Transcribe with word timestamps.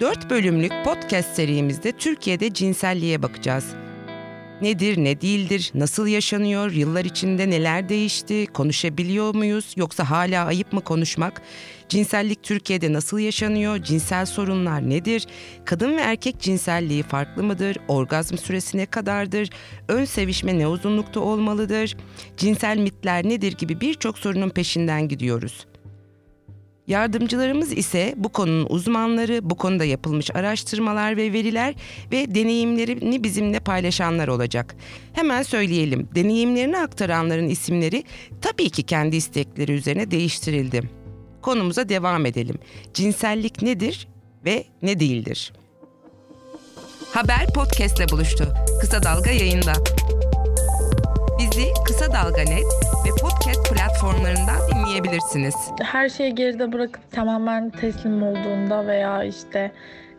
4 0.00 0.30
bölümlük 0.30 0.72
podcast 0.84 1.36
serimizde 1.36 1.92
Türkiye'de 1.92 2.54
cinselliğe 2.54 3.22
bakacağız. 3.22 3.74
Nedir, 4.62 4.98
ne 4.98 5.20
değildir, 5.20 5.70
nasıl 5.74 6.06
yaşanıyor, 6.06 6.70
yıllar 6.70 7.04
içinde 7.04 7.50
neler 7.50 7.88
değişti, 7.88 8.46
konuşabiliyor 8.46 9.34
muyuz 9.34 9.74
yoksa 9.76 10.10
hala 10.10 10.46
ayıp 10.46 10.72
mı 10.72 10.80
konuşmak? 10.80 11.42
Cinsellik 11.88 12.42
Türkiye'de 12.42 12.92
nasıl 12.92 13.18
yaşanıyor, 13.18 13.82
cinsel 13.82 14.26
sorunlar 14.26 14.90
nedir, 14.90 15.26
kadın 15.64 15.96
ve 15.96 16.00
erkek 16.00 16.40
cinselliği 16.40 17.02
farklı 17.02 17.42
mıdır, 17.42 17.76
orgazm 17.88 18.36
süresi 18.36 18.78
ne 18.78 18.86
kadardır, 18.86 19.50
ön 19.88 20.04
sevişme 20.04 20.58
ne 20.58 20.66
uzunlukta 20.66 21.20
olmalıdır, 21.20 21.96
cinsel 22.36 22.78
mitler 22.78 23.24
nedir 23.24 23.52
gibi 23.52 23.80
birçok 23.80 24.18
sorunun 24.18 24.50
peşinden 24.50 25.08
gidiyoruz. 25.08 25.67
Yardımcılarımız 26.88 27.72
ise 27.72 28.14
bu 28.16 28.28
konunun 28.28 28.66
uzmanları, 28.70 29.50
bu 29.50 29.54
konuda 29.54 29.84
yapılmış 29.84 30.30
araştırmalar 30.34 31.16
ve 31.16 31.32
veriler 31.32 31.74
ve 32.12 32.34
deneyimlerini 32.34 33.24
bizimle 33.24 33.60
paylaşanlar 33.60 34.28
olacak. 34.28 34.76
Hemen 35.12 35.42
söyleyelim, 35.42 36.08
deneyimlerini 36.14 36.78
aktaranların 36.78 37.48
isimleri 37.48 38.04
tabii 38.40 38.70
ki 38.70 38.82
kendi 38.82 39.16
istekleri 39.16 39.72
üzerine 39.72 40.10
değiştirildi. 40.10 40.82
Konumuza 41.42 41.88
devam 41.88 42.26
edelim. 42.26 42.58
Cinsellik 42.94 43.62
nedir 43.62 44.08
ve 44.44 44.64
ne 44.82 45.00
değildir? 45.00 45.52
Haber 47.12 47.46
podcastle 47.54 48.08
buluştu. 48.08 48.48
Kısa 48.80 49.02
Dalga 49.02 49.30
yayında. 49.30 49.72
Bizi 51.38 51.64
Kısa 51.84 52.12
Dalga 52.12 52.42
Net 52.42 52.64
ve 53.06 53.10
podcast 53.20 53.72
platformlarından 53.72 54.56
dinleyebilirsiniz. 54.74 55.54
Her 55.82 56.08
şeyi 56.08 56.34
geride 56.34 56.72
bırakıp 56.72 57.10
tamamen 57.10 57.70
teslim 57.70 58.22
olduğunda 58.22 58.86
veya 58.86 59.24
işte 59.24 59.72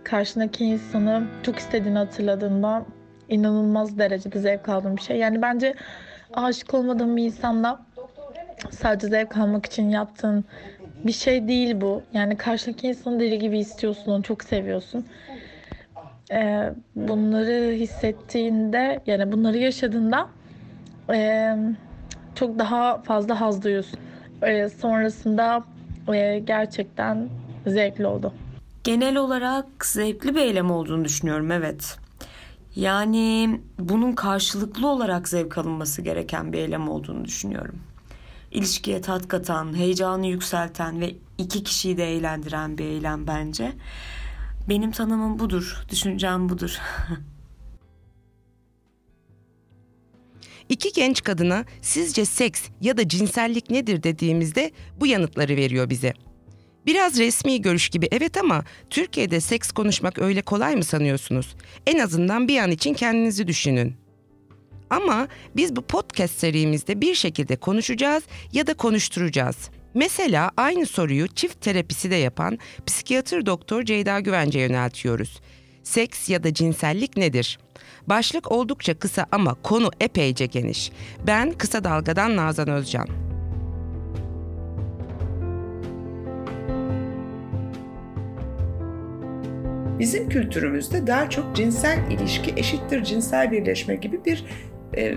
karşındaki 0.03 0.65
insanı 0.65 1.23
çok 1.43 1.59
istediğini 1.59 1.97
hatırladığında 1.97 2.85
inanılmaz 3.29 3.97
derecede 3.97 4.39
zevk 4.39 4.69
aldığım 4.69 4.97
bir 4.97 5.01
şey. 5.01 5.17
Yani 5.17 5.41
bence 5.41 5.73
aşık 6.33 6.73
olmadığım 6.73 7.17
bir 7.17 7.23
insanla 7.23 7.79
sadece 8.71 9.07
zevk 9.07 9.37
almak 9.37 9.65
için 9.65 9.89
yaptığın 9.89 10.45
bir 11.03 11.11
şey 11.11 11.47
değil 11.47 11.81
bu. 11.81 12.01
Yani 12.13 12.37
karşındaki 12.37 12.87
insanı 12.87 13.19
deli 13.19 13.39
gibi 13.39 13.59
istiyorsun, 13.59 14.11
onu 14.11 14.23
çok 14.23 14.43
seviyorsun. 14.43 15.05
Ee, 16.31 16.69
bunları 16.95 17.71
hissettiğinde, 17.71 18.99
yani 19.07 19.31
bunları 19.31 19.57
yaşadığında 19.57 20.27
e, 21.13 21.55
çok 22.35 22.59
daha 22.59 23.01
fazla 23.01 23.41
haz 23.41 23.63
duyuyorsun. 23.63 23.99
E, 24.41 24.69
sonrasında 24.69 25.63
e, 26.13 26.39
gerçekten 26.39 27.29
zevkli 27.67 28.07
oldu. 28.07 28.33
Genel 28.83 29.15
olarak 29.15 29.85
zevkli 29.85 30.35
bir 30.35 30.41
eylem 30.41 30.71
olduğunu 30.71 31.05
düşünüyorum 31.05 31.51
evet. 31.51 31.97
Yani 32.75 33.61
bunun 33.79 34.11
karşılıklı 34.11 34.87
olarak 34.87 35.27
zevk 35.27 35.57
alınması 35.57 36.01
gereken 36.01 36.53
bir 36.53 36.57
eylem 36.57 36.89
olduğunu 36.89 37.25
düşünüyorum. 37.25 37.79
İlişkiye 38.51 39.01
tat 39.01 39.27
katan, 39.27 39.77
heyecanı 39.77 40.27
yükselten 40.27 41.01
ve 41.01 41.15
iki 41.37 41.63
kişiyi 41.63 41.97
de 41.97 42.13
eğlendiren 42.13 42.77
bir 42.77 42.85
eylem 42.85 43.27
bence. 43.27 43.71
Benim 44.69 44.91
tanımım 44.91 45.39
budur, 45.39 45.83
düşüncem 45.89 46.49
budur. 46.49 46.79
İki 50.69 50.93
genç 50.93 51.23
kadına 51.23 51.65
sizce 51.81 52.25
seks 52.25 52.61
ya 52.81 52.97
da 52.97 53.07
cinsellik 53.07 53.69
nedir 53.69 54.03
dediğimizde 54.03 54.71
bu 54.99 55.07
yanıtları 55.07 55.55
veriyor 55.55 55.89
bize. 55.89 56.13
Biraz 56.85 57.19
resmi 57.19 57.61
görüş 57.61 57.89
gibi 57.89 58.07
evet 58.11 58.37
ama 58.37 58.63
Türkiye'de 58.89 59.39
seks 59.39 59.71
konuşmak 59.71 60.19
öyle 60.19 60.41
kolay 60.41 60.75
mı 60.75 60.83
sanıyorsunuz? 60.83 61.55
En 61.87 61.99
azından 61.99 62.47
bir 62.47 62.57
an 62.57 62.71
için 62.71 62.93
kendinizi 62.93 63.47
düşünün. 63.47 63.95
Ama 64.89 65.27
biz 65.55 65.75
bu 65.75 65.81
podcast 65.81 66.39
serimizde 66.39 67.01
bir 67.01 67.15
şekilde 67.15 67.55
konuşacağız 67.55 68.23
ya 68.53 68.67
da 68.67 68.73
konuşturacağız. 68.73 69.69
Mesela 69.93 70.51
aynı 70.57 70.85
soruyu 70.85 71.27
çift 71.27 71.61
terapisi 71.61 72.11
de 72.11 72.15
yapan 72.15 72.59
psikiyatr 72.85 73.45
doktor 73.45 73.83
Ceyda 73.83 74.19
Güvence'ye 74.19 74.65
yöneltiyoruz. 74.65 75.39
Seks 75.83 76.29
ya 76.29 76.43
da 76.43 76.53
cinsellik 76.53 77.17
nedir? 77.17 77.59
Başlık 78.09 78.51
oldukça 78.51 78.99
kısa 78.99 79.25
ama 79.31 79.53
konu 79.63 79.89
epeyce 79.99 80.45
geniş. 80.45 80.91
Ben 81.27 81.51
Kısa 81.51 81.83
Dalga'dan 81.83 82.35
Nazan 82.35 82.69
Özcan. 82.69 83.07
Bizim 89.99 90.29
kültürümüzde 90.29 91.07
daha 91.07 91.29
çok 91.29 91.55
cinsel 91.55 92.11
ilişki 92.11 92.53
eşittir 92.57 93.03
cinsel 93.03 93.51
birleşme 93.51 93.95
gibi 93.95 94.25
bir 94.25 94.45
e, 94.99 95.15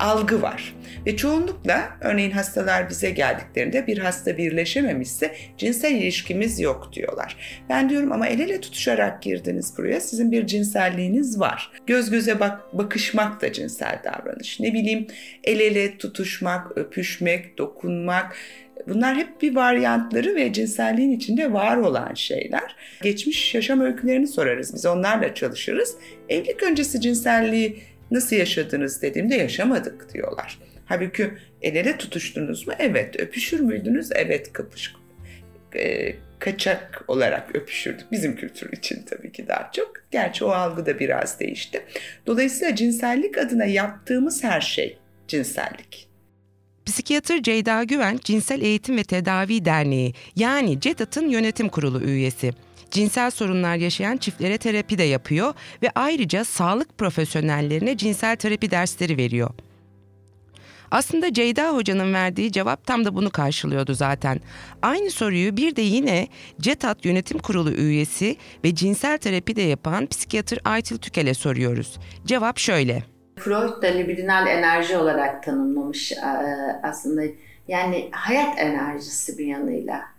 algı 0.00 0.42
var. 0.42 0.74
Ve 1.06 1.16
çoğunlukla 1.16 1.96
örneğin 2.00 2.30
hastalar 2.30 2.90
bize 2.90 3.10
geldiklerinde 3.10 3.86
bir 3.86 3.98
hasta 3.98 4.38
birleşememişse 4.38 5.34
cinsel 5.58 5.92
ilişkimiz 5.92 6.60
yok 6.60 6.90
diyorlar. 6.92 7.36
Ben 7.68 7.90
diyorum 7.90 8.12
ama 8.12 8.26
el 8.26 8.40
ele 8.40 8.60
tutuşarak 8.60 9.22
girdiniz 9.22 9.74
buraya. 9.78 10.00
Sizin 10.00 10.32
bir 10.32 10.46
cinselliğiniz 10.46 11.40
var. 11.40 11.72
Göz 11.86 12.10
göze 12.10 12.40
bak 12.40 12.60
bakışmak 12.72 13.42
da 13.42 13.52
cinsel 13.52 13.98
davranış. 14.04 14.60
Ne 14.60 14.74
bileyim 14.74 15.06
el 15.44 15.60
ele 15.60 15.98
tutuşmak, 15.98 16.78
öpüşmek, 16.78 17.58
dokunmak 17.58 18.36
Bunlar 18.88 19.16
hep 19.16 19.42
bir 19.42 19.56
varyantları 19.56 20.34
ve 20.34 20.52
cinselliğin 20.52 21.12
içinde 21.12 21.52
var 21.52 21.76
olan 21.76 22.14
şeyler. 22.14 22.76
Geçmiş 23.02 23.54
yaşam 23.54 23.80
öykülerini 23.80 24.26
sorarız. 24.26 24.74
Biz 24.74 24.86
onlarla 24.86 25.34
çalışırız. 25.34 25.96
Evlilik 26.28 26.62
öncesi 26.62 27.00
cinselliği 27.00 27.82
nasıl 28.14 28.36
yaşadınız 28.36 29.02
dediğimde 29.02 29.34
yaşamadık 29.34 30.14
diyorlar. 30.14 30.58
Halbuki 30.86 31.30
el 31.62 31.76
ele 31.76 31.96
tutuştunuz 31.96 32.66
mu? 32.66 32.72
Evet. 32.78 33.20
Öpüşür 33.20 33.60
müydünüz? 33.60 34.10
Evet 34.14 34.52
kapış. 34.52 34.94
E, 35.76 36.14
kaçak 36.38 37.04
olarak 37.08 37.56
öpüşürdük. 37.56 38.12
Bizim 38.12 38.36
kültür 38.36 38.72
için 38.72 39.02
tabii 39.10 39.32
ki 39.32 39.48
daha 39.48 39.70
çok. 39.72 39.92
Gerçi 40.10 40.44
o 40.44 40.48
algı 40.48 40.86
da 40.86 40.98
biraz 40.98 41.40
değişti. 41.40 41.82
Dolayısıyla 42.26 42.74
cinsellik 42.74 43.38
adına 43.38 43.64
yaptığımız 43.64 44.44
her 44.44 44.60
şey 44.60 44.98
cinsellik. 45.28 46.08
Psikiyatr 46.86 47.42
Ceyda 47.42 47.84
Güven, 47.84 48.18
Cinsel 48.24 48.62
Eğitim 48.62 48.96
ve 48.96 49.04
Tedavi 49.04 49.64
Derneği 49.64 50.14
yani 50.36 50.80
CEDAT'ın 50.80 51.28
yönetim 51.28 51.68
kurulu 51.68 52.02
üyesi 52.02 52.52
cinsel 52.94 53.30
sorunlar 53.30 53.76
yaşayan 53.76 54.16
çiftlere 54.16 54.58
terapi 54.58 54.98
de 54.98 55.02
yapıyor 55.02 55.54
ve 55.82 55.90
ayrıca 55.94 56.44
sağlık 56.44 56.98
profesyonellerine 56.98 57.96
cinsel 57.96 58.36
terapi 58.36 58.70
dersleri 58.70 59.16
veriyor. 59.16 59.50
Aslında 60.90 61.32
Ceyda 61.32 61.70
Hoca'nın 61.70 62.14
verdiği 62.14 62.52
cevap 62.52 62.86
tam 62.86 63.04
da 63.04 63.14
bunu 63.14 63.30
karşılıyordu 63.30 63.94
zaten. 63.94 64.40
Aynı 64.82 65.10
soruyu 65.10 65.56
bir 65.56 65.76
de 65.76 65.82
yine 65.82 66.28
CETAT 66.60 67.04
Yönetim 67.04 67.38
Kurulu 67.38 67.70
üyesi 67.70 68.36
ve 68.64 68.74
cinsel 68.74 69.18
terapi 69.18 69.56
de 69.56 69.62
yapan 69.62 70.06
psikiyatr 70.06 70.58
Aytil 70.64 70.98
Tükel'e 70.98 71.34
soruyoruz. 71.34 71.98
Cevap 72.26 72.58
şöyle. 72.58 73.02
Freud 73.36 73.82
da 73.82 73.86
libidinal 73.86 74.46
enerji 74.46 74.96
olarak 74.96 75.42
tanımlamış 75.42 76.12
e, 76.12 76.16
aslında. 76.82 77.22
Yani 77.68 78.08
hayat 78.12 78.58
enerjisi 78.58 79.38
bir 79.38 79.46
yanıyla. 79.46 80.13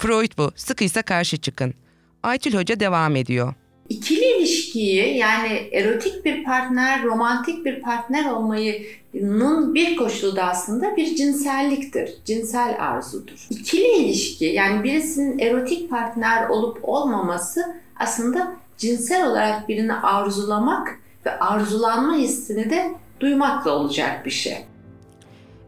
Freud 0.00 0.38
bu. 0.38 0.50
Sıkıysa 0.56 1.02
karşı 1.02 1.36
çıkın. 1.36 1.74
Aytül 2.22 2.54
Hoca 2.54 2.80
devam 2.80 3.16
ediyor. 3.16 3.54
İkili 3.88 4.24
ilişkiyi 4.24 5.16
yani 5.16 5.68
erotik 5.72 6.24
bir 6.24 6.44
partner, 6.44 7.02
romantik 7.02 7.64
bir 7.64 7.80
partner 7.80 8.30
olmayının 8.30 9.74
bir 9.74 9.96
koşulu 9.96 10.36
da 10.36 10.44
aslında 10.44 10.96
bir 10.96 11.16
cinselliktir. 11.16 12.10
Cinsel 12.24 12.76
arzudur. 12.78 13.46
İkili 13.50 13.96
ilişki 13.96 14.44
yani 14.44 14.84
birisinin 14.84 15.38
erotik 15.38 15.90
partner 15.90 16.48
olup 16.48 16.78
olmaması 16.82 17.76
aslında 17.96 18.56
cinsel 18.78 19.26
olarak 19.26 19.68
birini 19.68 19.94
arzulamak 19.94 21.00
ve 21.26 21.38
arzulanma 21.38 22.14
hissini 22.14 22.70
de 22.70 22.94
duymakla 23.20 23.70
olacak 23.70 24.26
bir 24.26 24.30
şey. 24.30 24.58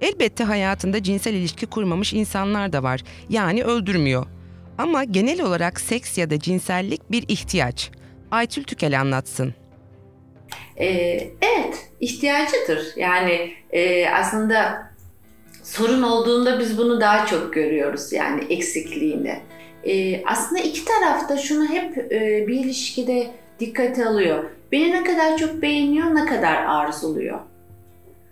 Elbette 0.03 0.45
hayatında 0.45 1.03
cinsel 1.03 1.35
ilişki 1.35 1.67
kurmamış 1.67 2.13
insanlar 2.13 2.73
da 2.73 2.83
var. 2.83 3.01
Yani 3.29 3.65
öldürmüyor. 3.65 4.27
Ama 4.79 5.05
genel 5.05 5.43
olarak 5.43 5.81
seks 5.81 6.19
ya 6.19 6.31
da 6.31 6.39
cinsellik 6.39 7.11
bir 7.11 7.25
ihtiyaç. 7.29 7.91
Aytül 8.31 8.65
Tükel 8.65 9.01
anlatsın. 9.01 9.55
Ee, 10.77 10.87
evet, 11.43 11.91
ihtiyacıdır. 12.01 12.87
Yani 12.97 13.53
e, 13.71 14.09
aslında 14.09 14.83
sorun 15.63 16.03
olduğunda 16.03 16.59
biz 16.59 16.79
bunu 16.79 17.01
daha 17.01 17.27
çok 17.27 17.55
görüyoruz 17.55 18.13
yani 18.13 18.45
eksikliğini. 18.51 19.41
Ee, 19.85 20.25
aslında 20.27 20.63
iki 20.63 20.85
tarafta 20.85 21.37
şunu 21.39 21.69
hep 21.69 21.99
e, 22.13 22.45
bir 22.49 22.55
ilişkide 22.55 23.31
dikkate 23.61 24.07
alıyor. 24.07 24.45
Beni 24.73 24.91
ne 24.91 25.05
kadar 25.05 25.39
çok 25.39 25.63
beğeniyor, 25.63 26.15
ne 26.15 26.27
kadar 26.27 26.55
arzuluyor. 26.55 27.41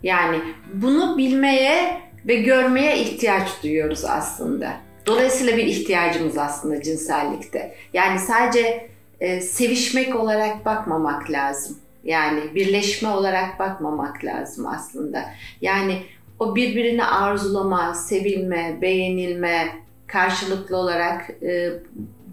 Yani 0.02 0.38
bunu 0.75 1.19
bilmeye 1.19 2.00
ve 2.26 2.35
görmeye 2.35 2.99
ihtiyaç 2.99 3.62
duyuyoruz 3.62 4.05
aslında. 4.05 4.76
Dolayısıyla 5.06 5.56
bir 5.56 5.64
ihtiyacımız 5.64 6.38
aslında 6.38 6.82
cinsellikte. 6.82 7.75
Yani 7.93 8.19
sadece 8.19 8.88
e, 9.20 9.41
sevişmek 9.41 10.17
olarak 10.17 10.67
bakmamak 10.67 11.31
lazım. 11.31 11.79
Yani 12.05 12.41
birleşme 12.55 13.08
olarak 13.08 13.58
bakmamak 13.58 14.25
lazım 14.25 14.67
aslında. 14.67 15.25
Yani 15.61 16.02
o 16.38 16.56
birbirini 16.56 17.05
arzulama, 17.05 17.94
sevilme, 17.94 18.79
beğenilme, 18.82 19.69
karşılıklı 20.06 20.76
olarak 20.76 21.31
e, 21.43 21.70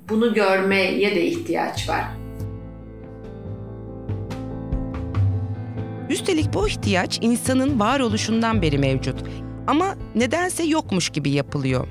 bunu 0.09 0.33
görmeye 0.33 1.15
de 1.15 1.25
ihtiyaç 1.25 1.89
var. 1.89 2.03
Üstelik 6.27 6.53
bu 6.53 6.67
ihtiyaç 6.67 7.19
insanın 7.21 7.79
varoluşundan 7.79 8.61
beri 8.61 8.77
mevcut. 8.77 9.23
Ama 9.67 9.95
nedense 10.15 10.63
yokmuş 10.63 11.09
gibi 11.09 11.29
yapılıyor. 11.29 11.87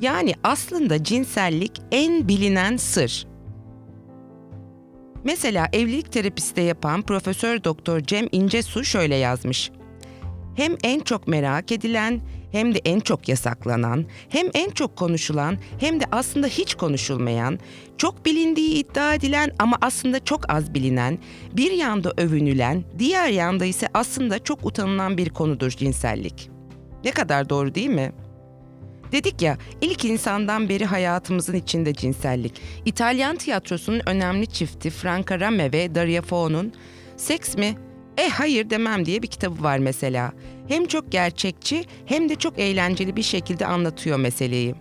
Yani 0.00 0.34
aslında 0.44 1.04
cinsellik 1.04 1.82
en 1.92 2.28
bilinen 2.28 2.76
sır. 2.76 3.26
Mesela 5.24 5.68
evlilik 5.72 6.12
terapisi 6.12 6.56
de 6.56 6.60
yapan 6.60 7.02
Profesör 7.02 7.64
Doktor 7.64 8.00
Cem 8.00 8.28
İncesu 8.32 8.84
şöyle 8.84 9.14
yazmış. 9.14 9.70
Hem 10.58 10.76
en 10.82 11.00
çok 11.00 11.28
merak 11.28 11.72
edilen, 11.72 12.20
hem 12.52 12.74
de 12.74 12.80
en 12.84 13.00
çok 13.00 13.28
yasaklanan, 13.28 14.06
hem 14.28 14.46
en 14.54 14.70
çok 14.70 14.96
konuşulan, 14.96 15.58
hem 15.80 16.00
de 16.00 16.04
aslında 16.12 16.46
hiç 16.46 16.74
konuşulmayan, 16.74 17.58
çok 17.98 18.26
bilindiği 18.26 18.74
iddia 18.74 19.14
edilen 19.14 19.50
ama 19.58 19.76
aslında 19.80 20.24
çok 20.24 20.50
az 20.50 20.74
bilinen, 20.74 21.18
bir 21.52 21.70
yanda 21.70 22.12
övünülen, 22.16 22.84
diğer 22.98 23.28
yanda 23.28 23.64
ise 23.64 23.88
aslında 23.94 24.38
çok 24.38 24.66
utanılan 24.66 25.18
bir 25.18 25.30
konudur 25.30 25.70
cinsellik. 25.70 26.50
Ne 27.04 27.10
kadar 27.10 27.48
doğru 27.48 27.74
değil 27.74 27.90
mi? 27.90 28.12
Dedik 29.12 29.42
ya, 29.42 29.58
ilk 29.80 30.04
insandan 30.04 30.68
beri 30.68 30.84
hayatımızın 30.84 31.54
içinde 31.54 31.94
cinsellik. 31.94 32.60
İtalyan 32.84 33.36
tiyatrosunun 33.36 34.00
önemli 34.06 34.46
çifti 34.46 34.90
Franca 34.90 35.40
Rame 35.40 35.72
ve 35.72 35.94
Daria 35.94 36.22
Fo'nun 36.22 36.72
Seks 37.16 37.56
mi? 37.56 37.87
Eh 38.18 38.30
hayır 38.30 38.70
demem 38.70 39.06
diye 39.06 39.22
bir 39.22 39.26
kitabı 39.26 39.62
var 39.62 39.78
mesela. 39.78 40.32
Hem 40.68 40.86
çok 40.86 41.12
gerçekçi 41.12 41.84
hem 42.06 42.28
de 42.28 42.34
çok 42.34 42.58
eğlenceli 42.58 43.16
bir 43.16 43.22
şekilde 43.22 43.66
anlatıyor 43.66 44.18
meseleyi. 44.18 44.74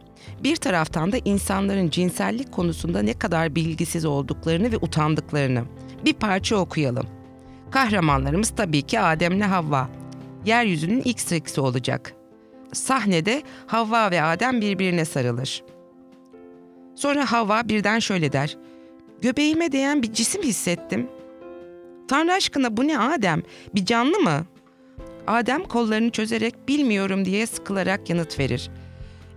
Bir 0.43 0.55
taraftan 0.55 1.11
da 1.11 1.17
insanların 1.25 1.89
cinsellik 1.89 2.51
konusunda 2.51 3.01
ne 3.01 3.13
kadar 3.13 3.55
bilgisiz 3.55 4.05
olduklarını 4.05 4.71
ve 4.71 4.77
utandıklarını. 4.77 5.63
Bir 6.05 6.13
parça 6.13 6.55
okuyalım. 6.55 7.05
Kahramanlarımız 7.71 8.49
tabii 8.49 8.81
ki 8.81 8.99
Adem'le 8.99 9.41
Havva. 9.41 9.89
Yeryüzünün 10.45 11.01
ilk 11.05 11.19
seksi 11.19 11.61
olacak. 11.61 12.13
Sahnede 12.73 13.43
Havva 13.67 14.11
ve 14.11 14.21
Adem 14.21 14.61
birbirine 14.61 15.05
sarılır. 15.05 15.63
Sonra 16.95 17.31
Havva 17.31 17.69
birden 17.69 17.99
şöyle 17.99 18.31
der. 18.31 18.57
Göbeğime 19.21 19.71
değen 19.71 20.03
bir 20.03 20.13
cisim 20.13 20.43
hissettim. 20.43 21.07
Tanrı 22.07 22.33
aşkına 22.33 22.77
bu 22.77 22.87
ne 22.87 22.99
Adem? 22.99 23.41
Bir 23.75 23.85
canlı 23.85 24.19
mı? 24.19 24.45
Adem 25.27 25.63
kollarını 25.63 26.09
çözerek 26.09 26.67
bilmiyorum 26.67 27.25
diye 27.25 27.47
sıkılarak 27.47 28.09
yanıt 28.09 28.39
verir. 28.39 28.69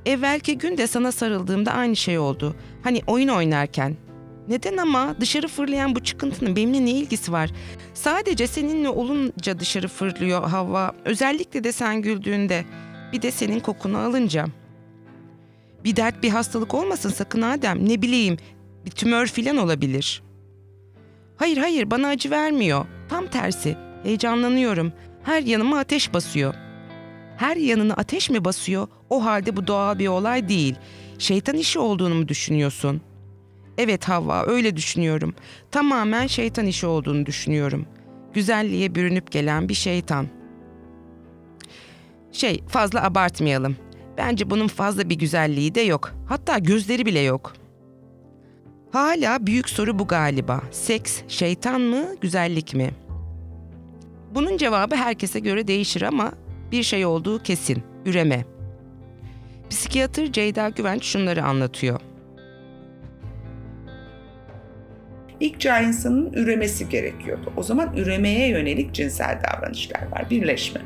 Evvelki 0.07 0.59
gün 0.59 0.77
de 0.77 0.87
sana 0.87 1.13
sarıldığımda 1.13 1.73
aynı 1.73 1.97
şey 1.97 2.19
oldu. 2.19 2.57
Hani 2.83 3.01
oyun 3.07 3.29
oynarken. 3.29 3.97
Neden 4.49 4.77
ama 4.77 5.15
dışarı 5.21 5.49
fırlayan 5.49 5.95
bu 5.95 6.01
çıkıntının 6.01 6.57
benimle 6.57 6.85
ne 6.85 6.91
ilgisi 6.91 7.33
var? 7.33 7.51
Sadece 7.95 8.47
seninle 8.47 8.89
olunca 8.89 9.61
dışarı 9.61 9.89
fırlıyor 9.89 10.49
hava. 10.49 10.93
Özellikle 11.05 11.65
de 11.65 11.73
sen 11.73 12.03
güldüğünde. 12.03 12.65
Bir 13.13 13.23
de 13.23 13.31
senin 13.31 13.61
kokunu 13.61 13.99
alınca. 13.99 14.47
Bir 15.85 15.97
dert 15.97 16.23
bir 16.23 16.31
hastalık 16.31 16.75
olmasın 16.75 17.11
sakın 17.11 17.43
Adem. 17.43 17.89
Ne 17.89 18.03
bileyim 18.03 18.37
bir 18.87 18.91
tümör 18.91 19.27
filan 19.27 19.57
olabilir. 19.57 20.23
Hayır 21.41 21.57
hayır 21.57 21.91
bana 21.91 22.09
acı 22.09 22.31
vermiyor. 22.31 22.87
Tam 23.09 23.27
tersi. 23.27 23.77
Heyecanlanıyorum. 24.03 24.93
Her 25.23 25.43
yanıma 25.43 25.79
ateş 25.79 26.15
basıyor. 26.15 26.55
Her 27.37 27.57
yanını 27.57 27.95
ateş 27.95 28.31
mi 28.31 28.45
basıyor? 28.45 28.89
O 29.11 29.25
halde 29.25 29.57
bu 29.57 29.67
doğal 29.67 29.99
bir 29.99 30.09
olay 30.09 30.49
değil. 30.49 30.75
Şeytan 31.19 31.57
işi 31.57 31.79
olduğunu 31.79 32.15
mu 32.15 32.29
düşünüyorsun? 32.29 33.01
Evet 33.79 34.09
Havva 34.09 34.47
öyle 34.47 34.77
düşünüyorum. 34.77 35.35
Tamamen 35.71 36.27
şeytan 36.27 36.67
işi 36.67 36.87
olduğunu 36.87 37.27
düşünüyorum. 37.27 37.87
Güzelliğe 38.35 38.95
bürünüp 38.95 39.31
gelen 39.31 39.69
bir 39.69 39.75
şeytan. 39.75 40.27
Şey 42.33 42.63
fazla 42.69 43.05
abartmayalım. 43.05 43.77
Bence 44.19 44.51
bunun 44.51 44.69
fazla 44.69 45.11
bir 45.11 45.15
güzelliği 45.15 45.75
de 45.75 45.81
yok. 45.81 46.13
Hatta 46.29 46.59
gözleri 46.59 47.07
bile 47.07 47.21
yok. 47.21 47.60
Hala 48.93 49.47
büyük 49.47 49.69
soru 49.69 49.99
bu 49.99 50.07
galiba. 50.07 50.63
Seks 50.71 51.23
şeytan 51.29 51.81
mı, 51.81 52.05
güzellik 52.21 52.75
mi? 52.75 52.91
Bunun 54.35 54.57
cevabı 54.57 54.95
herkese 54.95 55.41
göre 55.41 55.67
değişir 55.67 56.03
ama 56.03 56.33
bir 56.73 56.83
şey 56.83 57.07
olduğu 57.07 57.43
kesin. 57.43 57.83
Üreme. 58.07 58.45
Psikiyatr 59.71 60.33
Ceyda 60.33 60.69
Güvenç 60.69 61.05
şunları 61.05 61.45
anlatıyor. 61.45 62.01
İlk 65.41 65.61
çağ 65.61 65.81
insanın 65.81 66.33
üremesi 66.33 66.89
gerekiyordu. 66.89 67.53
O 67.57 67.63
zaman 67.63 67.97
üremeye 67.97 68.49
yönelik 68.49 68.95
cinsel 68.95 69.39
davranışlar 69.49 70.13
var, 70.13 70.31
birleşme. 70.31 70.81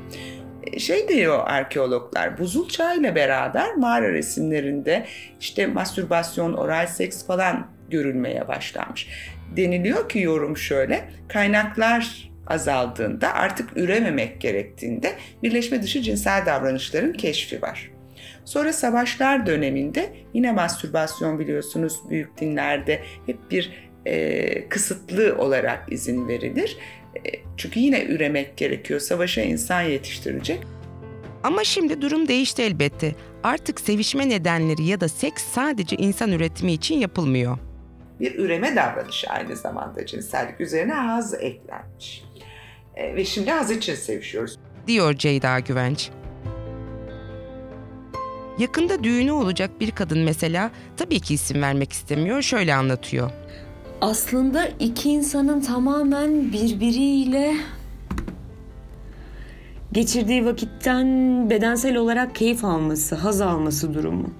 E, 0.72 0.78
şey 0.78 1.08
diyor 1.08 1.40
arkeologlar, 1.46 2.38
buzul 2.38 2.68
çağ 2.68 2.94
ile 2.94 3.14
beraber 3.14 3.74
mağara 3.74 4.12
resimlerinde 4.12 5.06
işte 5.40 5.66
mastürbasyon, 5.66 6.52
oral 6.52 6.86
seks 6.86 7.26
falan 7.26 7.73
görülmeye 7.90 8.48
başlanmış. 8.48 9.08
Deniliyor 9.56 10.08
ki 10.08 10.18
yorum 10.18 10.56
şöyle, 10.56 11.04
kaynaklar 11.28 12.30
azaldığında 12.46 13.34
artık 13.34 13.76
ürememek 13.76 14.40
gerektiğinde 14.40 15.12
birleşme 15.42 15.82
dışı 15.82 16.02
cinsel 16.02 16.46
davranışların 16.46 17.12
keşfi 17.12 17.62
var. 17.62 17.90
Sonra 18.44 18.72
savaşlar 18.72 19.46
döneminde 19.46 20.12
yine 20.34 20.52
mastürbasyon 20.52 21.38
biliyorsunuz 21.38 22.00
büyük 22.10 22.40
dinlerde 22.40 23.02
hep 23.26 23.50
bir 23.50 23.72
e, 24.06 24.68
kısıtlı 24.68 25.36
olarak 25.38 25.92
izin 25.92 26.28
verilir. 26.28 26.76
E, 27.16 27.30
çünkü 27.56 27.80
yine 27.80 28.04
üremek 28.04 28.56
gerekiyor. 28.56 29.00
Savaşa 29.00 29.42
insan 29.42 29.82
yetiştirecek. 29.82 30.60
Ama 31.42 31.64
şimdi 31.64 32.02
durum 32.02 32.28
değişti 32.28 32.62
elbette. 32.62 33.14
Artık 33.42 33.80
sevişme 33.80 34.28
nedenleri 34.28 34.84
ya 34.84 35.00
da 35.00 35.08
seks 35.08 35.44
sadece 35.44 35.96
insan 35.96 36.32
üretimi 36.32 36.72
için 36.72 36.94
yapılmıyor. 36.94 37.58
Bir 38.20 38.38
üreme 38.38 38.76
davranışı 38.76 39.26
aynı 39.26 39.56
zamanda 39.56 40.06
cinsellik 40.06 40.60
üzerine 40.60 40.92
haz 40.92 41.34
eklenmiş. 41.34 42.24
E, 42.94 43.16
ve 43.16 43.24
şimdi 43.24 43.50
haz 43.50 43.70
için 43.70 43.94
sevişiyoruz. 43.94 44.58
Diyor 44.86 45.14
Ceyda 45.14 45.58
Güvenç. 45.58 46.10
Yakında 48.58 49.04
düğünü 49.04 49.32
olacak 49.32 49.70
bir 49.80 49.90
kadın 49.90 50.18
mesela 50.18 50.70
tabii 50.96 51.20
ki 51.20 51.34
isim 51.34 51.62
vermek 51.62 51.92
istemiyor 51.92 52.42
şöyle 52.42 52.74
anlatıyor. 52.74 53.30
Aslında 54.00 54.66
iki 54.80 55.10
insanın 55.10 55.60
tamamen 55.60 56.52
birbiriyle 56.52 57.54
geçirdiği 59.92 60.46
vakitten 60.46 61.06
bedensel 61.50 61.96
olarak 61.96 62.34
keyif 62.34 62.64
alması, 62.64 63.14
haz 63.14 63.40
alması 63.40 63.94
durumu. 63.94 64.30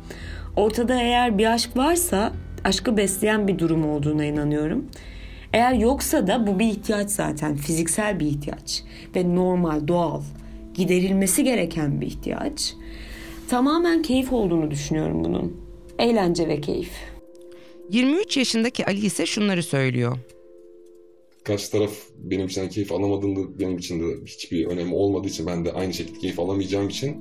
Ortada 0.57 1.01
eğer 1.01 1.39
bir 1.39 1.53
aşk 1.53 1.77
varsa 1.77 2.33
aşkı 2.65 2.97
besleyen 2.97 3.49
bir 3.49 3.59
durum 3.59 3.89
olduğuna 3.89 4.25
inanıyorum. 4.25 4.87
Eğer 5.53 5.73
yoksa 5.73 6.27
da 6.27 6.47
bu 6.47 6.59
bir 6.59 6.67
ihtiyaç 6.67 7.11
zaten, 7.11 7.57
fiziksel 7.57 8.21
bir 8.21 8.27
ihtiyaç 8.27 8.83
ve 9.17 9.35
normal, 9.35 9.89
doğal, 9.89 10.23
giderilmesi 10.75 11.45
gereken 11.45 12.01
bir 12.01 12.07
ihtiyaç. 12.07 12.75
Tamamen 13.49 14.03
keyif 14.03 14.33
olduğunu 14.33 14.71
düşünüyorum 14.71 15.25
bunun. 15.25 15.57
Eğlence 15.99 16.49
ve 16.49 16.61
keyif. 16.61 16.91
23 17.91 18.37
yaşındaki 18.37 18.87
Ali 18.87 19.07
ise 19.07 19.27
şunları 19.27 19.63
söylüyor. 19.63 20.19
Karşı 21.45 21.71
taraf 21.71 21.93
benim 22.19 22.47
için 22.47 22.69
keyif 22.69 22.93
alamadığında 22.93 23.59
benim 23.61 23.79
için 23.79 24.01
de 24.01 24.25
hiçbir 24.27 24.67
önemi 24.67 24.95
olmadığı 24.95 25.29
için 25.29 25.47
ben 25.47 25.65
de 25.65 25.73
aynı 25.73 25.93
şekilde 25.95 26.19
keyif 26.19 26.41
alamayacağım 26.41 26.89
için 26.89 27.17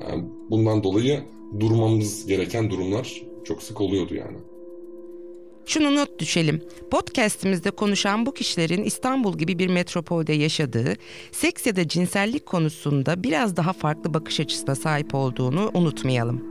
yani 0.00 0.24
bundan 0.50 0.84
dolayı 0.84 1.20
durmamız 1.60 2.26
gereken 2.26 2.70
durumlar 2.70 3.22
çok 3.44 3.62
sık 3.62 3.80
oluyordu 3.80 4.14
yani. 4.14 4.36
Şunu 5.70 5.94
not 5.96 6.18
düşelim. 6.18 6.62
Podcast'imizde 6.90 7.70
konuşan 7.70 8.26
bu 8.26 8.34
kişilerin 8.34 8.84
İstanbul 8.84 9.38
gibi 9.38 9.58
bir 9.58 9.68
metropolde 9.68 10.32
yaşadığı, 10.32 10.94
seks 11.32 11.66
ya 11.66 11.76
da 11.76 11.88
cinsellik 11.88 12.46
konusunda 12.46 13.22
biraz 13.22 13.56
daha 13.56 13.72
farklı 13.72 14.14
bakış 14.14 14.40
açısına 14.40 14.74
sahip 14.74 15.14
olduğunu 15.14 15.70
unutmayalım. 15.74 16.44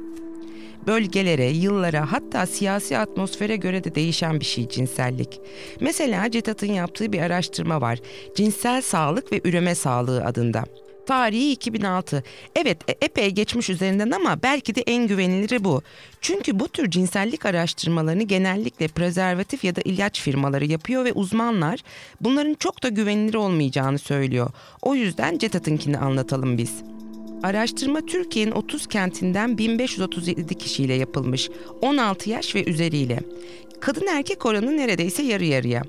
Bölgelere, 0.88 1.50
yıllara 1.50 2.12
hatta 2.12 2.46
siyasi 2.46 2.98
atmosfere 2.98 3.56
göre 3.56 3.84
de 3.84 3.96
değişen 3.96 4.40
bir 4.40 4.46
şey 4.46 4.70
cinsellik. 4.70 5.42
Mesela 5.80 6.32
CETAT'ın 6.32 6.74
yaptığı 6.74 7.12
bir 7.12 7.22
araştırma 7.22 7.82
var. 7.82 8.00
Cinsel 8.36 8.82
Sağlık 8.82 9.32
ve 9.32 9.42
Üreme 9.44 9.76
Sağlığı 9.76 10.26
adında. 10.26 10.64
Tarihi 11.10 11.52
2006. 11.52 12.24
Evet 12.56 12.78
e- 12.90 13.06
epey 13.06 13.32
geçmiş 13.32 13.70
üzerinden 13.70 14.12
ama 14.12 14.44
belki 14.44 14.76
de 14.76 14.82
en 14.82 15.08
güveniliri 15.08 15.64
bu. 15.64 15.82
Çünkü 16.22 16.60
bu 16.60 16.68
tür 16.68 16.92
cinsellik 16.92 17.46
araştırmalarını 17.46 18.24
genellikle 18.24 18.88
prezervatif 18.88 19.64
ya 19.64 19.76
da 19.76 19.82
ilaç 19.86 20.22
firmaları 20.22 20.66
yapıyor 20.66 21.06
ve 21.06 21.14
uzmanlar 21.14 21.80
bunların 22.22 22.54
çok 22.54 22.84
da 22.84 22.90
güvenilir 22.90 23.34
olmayacağını 23.34 24.00
söylüyor. 24.00 24.50
O 24.82 24.96
yüzden 24.96 25.38
CETAT'ınkini 25.38 25.98
anlatalım 25.98 26.58
biz. 26.58 26.74
Araştırma 27.44 28.02
Türkiye'nin 28.02 28.52
30 28.52 28.88
kentinden 28.88 29.58
1537 29.58 30.56
kişiyle 30.56 30.94
yapılmış. 30.94 31.50
16 31.82 32.30
yaş 32.30 32.56
ve 32.56 32.66
üzeriyle. 32.66 33.20
Kadın 33.80 34.08
erkek 34.08 34.46
oranı 34.46 34.78
neredeyse 34.78 35.24
yarı 35.24 35.46
yarıya. 35.46 35.84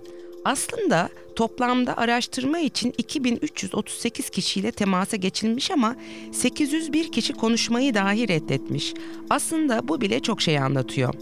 Aslında 0.44 1.08
toplamda 1.36 1.96
araştırma 1.96 2.58
için 2.58 2.94
2338 2.98 4.30
kişiyle 4.30 4.72
temasa 4.72 5.16
geçilmiş 5.16 5.70
ama 5.70 5.96
801 6.32 7.12
kişi 7.12 7.32
konuşmayı 7.32 7.94
dahi 7.94 8.28
reddetmiş. 8.28 8.94
Aslında 9.30 9.88
bu 9.88 10.00
bile 10.00 10.20
çok 10.20 10.42
şey 10.42 10.58
anlatıyor. 10.58 11.14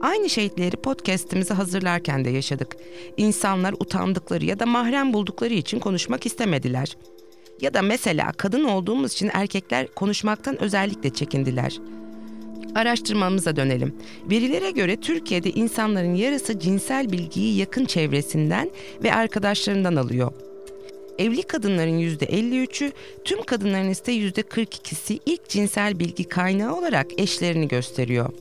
Aynı 0.00 0.30
şeyleri 0.30 0.76
podcast'imizi 0.76 1.54
hazırlarken 1.54 2.24
de 2.24 2.30
yaşadık. 2.30 2.76
İnsanlar 3.16 3.72
utandıkları 3.72 4.44
ya 4.44 4.58
da 4.58 4.66
mahrem 4.66 5.12
buldukları 5.12 5.54
için 5.54 5.78
konuşmak 5.78 6.26
istemediler. 6.26 6.96
Ya 7.60 7.74
da 7.74 7.82
mesela 7.82 8.32
kadın 8.32 8.64
olduğumuz 8.64 9.12
için 9.12 9.30
erkekler 9.32 9.86
konuşmaktan 9.86 10.62
özellikle 10.62 11.10
çekindiler. 11.10 11.80
Araştırmamıza 12.74 13.56
dönelim. 13.56 13.94
Verilere 14.30 14.70
göre 14.70 14.96
Türkiye'de 14.96 15.50
insanların 15.50 16.14
yarısı 16.14 16.60
cinsel 16.60 17.12
bilgiyi 17.12 17.56
yakın 17.56 17.84
çevresinden 17.84 18.70
ve 19.02 19.14
arkadaşlarından 19.14 19.96
alıyor. 19.96 20.32
Evli 21.18 21.42
kadınların 21.42 21.98
%53'ü, 21.98 22.92
tüm 23.24 23.42
kadınların 23.42 23.90
ise 23.90 24.12
%42'si 24.12 25.18
ilk 25.26 25.48
cinsel 25.48 25.98
bilgi 25.98 26.24
kaynağı 26.24 26.76
olarak 26.78 27.20
eşlerini 27.20 27.68
gösteriyor. 27.68 28.32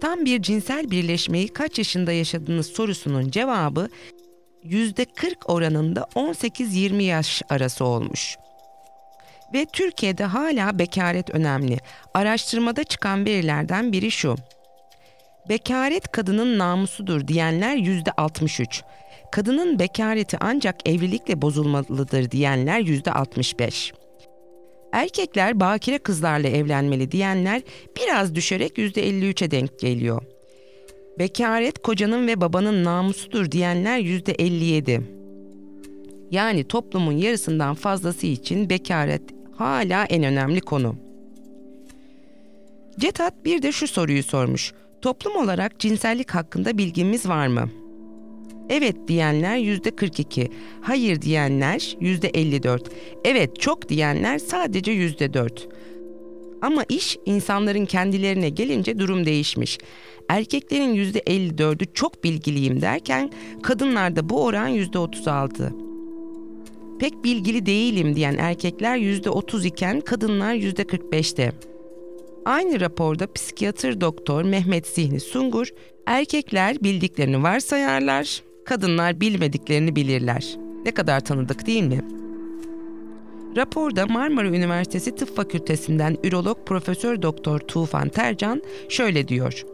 Tam 0.00 0.24
bir 0.24 0.42
cinsel 0.42 0.90
birleşmeyi 0.90 1.48
kaç 1.48 1.78
yaşında 1.78 2.12
yaşadınız 2.12 2.66
sorusunun 2.66 3.30
cevabı 3.30 3.88
%40 4.64 5.34
oranında 5.46 6.00
18-20 6.14 7.02
yaş 7.02 7.42
arası 7.48 7.84
olmuş. 7.84 8.36
Ve 9.54 9.66
Türkiye'de 9.72 10.24
hala 10.24 10.78
bekaret 10.78 11.30
önemli. 11.30 11.78
Araştırmada 12.14 12.84
çıkan 12.84 13.26
verilerden 13.26 13.92
biri 13.92 14.10
şu. 14.10 14.36
Bekaret 15.48 16.12
kadının 16.12 16.58
namusudur 16.58 17.28
diyenler 17.28 17.76
%63. 17.76 18.82
Kadının 19.32 19.78
bekareti 19.78 20.36
ancak 20.40 20.88
evlilikle 20.88 21.42
bozulmalıdır 21.42 22.30
diyenler 22.30 22.80
%65. 22.80 23.92
Erkekler 24.92 25.60
bakire 25.60 25.98
kızlarla 25.98 26.48
evlenmeli 26.48 27.12
diyenler 27.12 27.62
biraz 27.96 28.34
düşerek 28.34 28.78
%53'e 28.78 29.50
denk 29.50 29.78
geliyor. 29.78 30.22
Bekaret 31.18 31.82
kocanın 31.82 32.26
ve 32.26 32.40
babanın 32.40 32.84
namusudur 32.84 33.50
diyenler 33.50 33.98
%57. 34.00 35.02
Yani 36.30 36.64
toplumun 36.64 37.12
yarısından 37.12 37.74
fazlası 37.74 38.26
için 38.26 38.70
bekaret 38.70 39.22
hala 39.56 40.04
en 40.04 40.22
önemli 40.22 40.60
konu. 40.60 40.96
Cetat 42.98 43.44
bir 43.44 43.62
de 43.62 43.72
şu 43.72 43.86
soruyu 43.86 44.22
sormuş. 44.22 44.72
Toplum 45.02 45.36
olarak 45.36 45.78
cinsellik 45.78 46.30
hakkında 46.30 46.78
bilgimiz 46.78 47.28
var 47.28 47.46
mı? 47.46 47.68
Evet 48.68 48.96
diyenler 49.08 49.56
yüzde 49.56 49.90
42, 49.96 50.50
hayır 50.80 51.22
diyenler 51.22 51.96
yüzde 52.00 52.28
54, 52.28 52.90
evet 53.24 53.60
çok 53.60 53.88
diyenler 53.88 54.38
sadece 54.38 54.92
yüzde 54.92 55.34
4. 55.34 55.68
Ama 56.62 56.84
iş 56.88 57.16
insanların 57.26 57.86
kendilerine 57.86 58.48
gelince 58.48 58.98
durum 58.98 59.26
değişmiş. 59.26 59.78
Erkeklerin 60.28 60.94
yüzde 60.94 61.18
54'ü 61.18 61.92
çok 61.94 62.24
bilgiliyim 62.24 62.80
derken 62.80 63.30
kadınlarda 63.62 64.28
bu 64.28 64.44
oran 64.44 64.68
yüzde 64.68 64.98
36. 64.98 65.91
Pek 67.02 67.24
bilgili 67.24 67.66
değilim 67.66 68.16
diyen 68.16 68.36
erkekler 68.38 68.96
yüzde 68.96 69.30
30 69.30 69.64
iken 69.64 70.00
kadınlar 70.00 70.54
yüzde 70.54 70.82
45'te. 70.82 71.52
Aynı 72.44 72.80
raporda 72.80 73.32
psikiyatr 73.32 74.00
doktor 74.00 74.42
Mehmet 74.42 74.86
Zihni 74.86 75.20
Sungur, 75.20 75.68
erkekler 76.06 76.82
bildiklerini 76.82 77.42
varsayarlar, 77.42 78.42
kadınlar 78.64 79.20
bilmediklerini 79.20 79.96
bilirler. 79.96 80.56
Ne 80.84 80.90
kadar 80.90 81.20
tanıdık 81.20 81.66
değil 81.66 81.82
mi? 81.82 82.04
Raporda 83.56 84.06
Marmara 84.06 84.48
Üniversitesi 84.48 85.14
Tıp 85.14 85.36
Fakültesinden 85.36 86.16
ürolog 86.24 86.58
Profesör 86.66 87.22
Doktor 87.22 87.58
Tufan 87.58 88.08
Tercan 88.08 88.62
şöyle 88.88 89.28
diyor. 89.28 89.64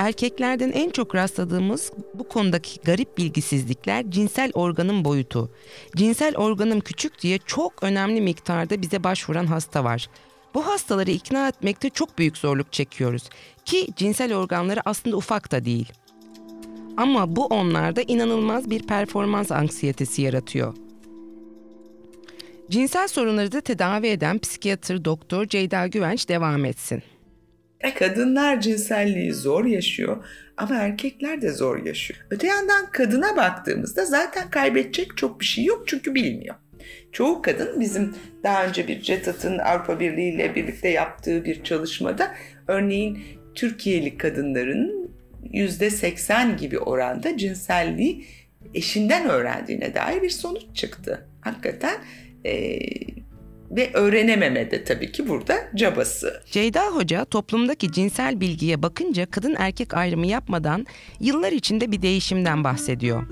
Erkeklerden 0.00 0.72
en 0.72 0.90
çok 0.90 1.14
rastladığımız 1.14 1.92
bu 2.14 2.28
konudaki 2.28 2.80
garip 2.80 3.18
bilgisizlikler 3.18 4.10
cinsel 4.10 4.50
organın 4.54 5.04
boyutu. 5.04 5.50
Cinsel 5.96 6.36
organım 6.36 6.80
küçük 6.80 7.22
diye 7.22 7.38
çok 7.46 7.82
önemli 7.82 8.20
miktarda 8.20 8.82
bize 8.82 9.04
başvuran 9.04 9.46
hasta 9.46 9.84
var. 9.84 10.08
Bu 10.54 10.66
hastaları 10.66 11.10
ikna 11.10 11.48
etmekte 11.48 11.90
çok 11.90 12.18
büyük 12.18 12.36
zorluk 12.36 12.72
çekiyoruz 12.72 13.22
ki 13.64 13.86
cinsel 13.96 14.34
organları 14.34 14.80
aslında 14.84 15.16
ufak 15.16 15.52
da 15.52 15.64
değil. 15.64 15.92
Ama 16.96 17.36
bu 17.36 17.46
onlarda 17.46 18.02
inanılmaz 18.02 18.70
bir 18.70 18.86
performans 18.86 19.52
anksiyetesi 19.52 20.22
yaratıyor. 20.22 20.74
Cinsel 22.70 23.08
sorunları 23.08 23.52
da 23.52 23.60
tedavi 23.60 24.06
eden 24.06 24.38
psikiyatr 24.38 25.04
doktor 25.04 25.46
Ceyda 25.46 25.86
Güvenç 25.86 26.28
devam 26.28 26.64
etsin. 26.64 27.02
Kadınlar 27.98 28.60
cinselliği 28.60 29.32
zor 29.32 29.64
yaşıyor 29.64 30.24
ama 30.56 30.74
erkekler 30.74 31.42
de 31.42 31.52
zor 31.52 31.86
yaşıyor. 31.86 32.20
Öte 32.30 32.46
yandan 32.46 32.90
kadına 32.90 33.36
baktığımızda 33.36 34.04
zaten 34.04 34.50
kaybedecek 34.50 35.16
çok 35.16 35.40
bir 35.40 35.44
şey 35.44 35.64
yok 35.64 35.82
çünkü 35.86 36.14
bilmiyor. 36.14 36.54
Çoğu 37.12 37.42
kadın 37.42 37.80
bizim 37.80 38.14
daha 38.42 38.66
önce 38.66 38.88
bir 38.88 39.00
CETAT'ın 39.00 39.58
Avrupa 39.58 40.00
Birliği 40.00 40.34
ile 40.34 40.54
birlikte 40.54 40.88
yaptığı 40.88 41.44
bir 41.44 41.64
çalışmada 41.64 42.34
örneğin 42.68 43.18
Türkiye'li 43.54 44.16
kadınların 44.16 45.10
%80 45.52 46.56
gibi 46.56 46.78
oranda 46.78 47.36
cinselliği 47.36 48.24
eşinden 48.74 49.28
öğrendiğine 49.28 49.94
dair 49.94 50.22
bir 50.22 50.30
sonuç 50.30 50.62
çıktı. 50.74 51.28
Hakikaten 51.40 51.96
e, 52.44 52.78
ve 53.70 53.90
öğrenememe 53.92 54.70
de 54.70 54.84
tabii 54.84 55.12
ki 55.12 55.28
burada 55.28 55.54
cabası. 55.74 56.42
Ceyda 56.50 56.86
Hoca 56.86 57.24
toplumdaki 57.24 57.92
cinsel 57.92 58.40
bilgiye 58.40 58.82
bakınca 58.82 59.30
kadın 59.30 59.56
erkek 59.58 59.94
ayrımı 59.94 60.26
yapmadan 60.26 60.86
yıllar 61.20 61.52
içinde 61.52 61.92
bir 61.92 62.02
değişimden 62.02 62.64
bahsediyor. 62.64 63.26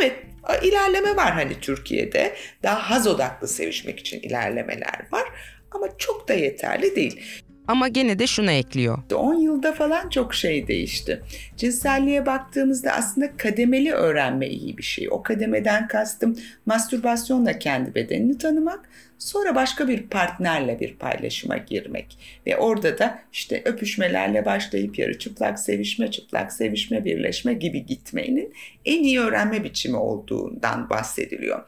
Evet 0.00 0.16
ilerleme 0.62 1.16
var 1.16 1.32
hani 1.32 1.60
Türkiye'de. 1.60 2.34
Daha 2.62 2.90
haz 2.90 3.06
odaklı 3.06 3.48
sevişmek 3.48 4.00
için 4.00 4.20
ilerlemeler 4.20 5.08
var 5.12 5.28
ama 5.70 5.86
çok 5.98 6.28
da 6.28 6.34
yeterli 6.34 6.96
değil. 6.96 7.20
Ama 7.68 7.88
gene 7.88 8.18
de 8.18 8.26
şunu 8.26 8.50
ekliyor. 8.50 8.98
10 9.14 9.34
yılda 9.34 9.72
falan 9.72 10.08
çok 10.08 10.34
şey 10.34 10.68
değişti. 10.68 11.22
Cinselliğe 11.56 12.26
baktığımızda 12.26 12.92
aslında 12.92 13.36
kademeli 13.36 13.92
öğrenme 13.92 14.48
iyi 14.48 14.78
bir 14.78 14.82
şey. 14.82 15.08
O 15.10 15.22
kademeden 15.22 15.88
kastım 15.88 16.36
mastürbasyonla 16.66 17.58
kendi 17.58 17.94
bedenini 17.94 18.38
tanımak, 18.38 18.88
sonra 19.18 19.54
başka 19.54 19.88
bir 19.88 20.02
partnerle 20.02 20.80
bir 20.80 20.94
paylaşıma 20.94 21.56
girmek 21.56 22.18
ve 22.46 22.56
orada 22.56 22.98
da 22.98 23.18
işte 23.32 23.62
öpüşmelerle 23.64 24.44
başlayıp 24.44 24.98
yarı 24.98 25.18
çıplak 25.18 25.58
sevişme, 25.58 26.10
çıplak 26.10 26.52
sevişme, 26.52 27.04
birleşme 27.04 27.54
gibi 27.54 27.86
gitmenin 27.86 28.54
en 28.84 29.02
iyi 29.02 29.20
öğrenme 29.20 29.64
biçimi 29.64 29.96
olduğundan 29.96 30.90
bahsediliyor. 30.90 31.62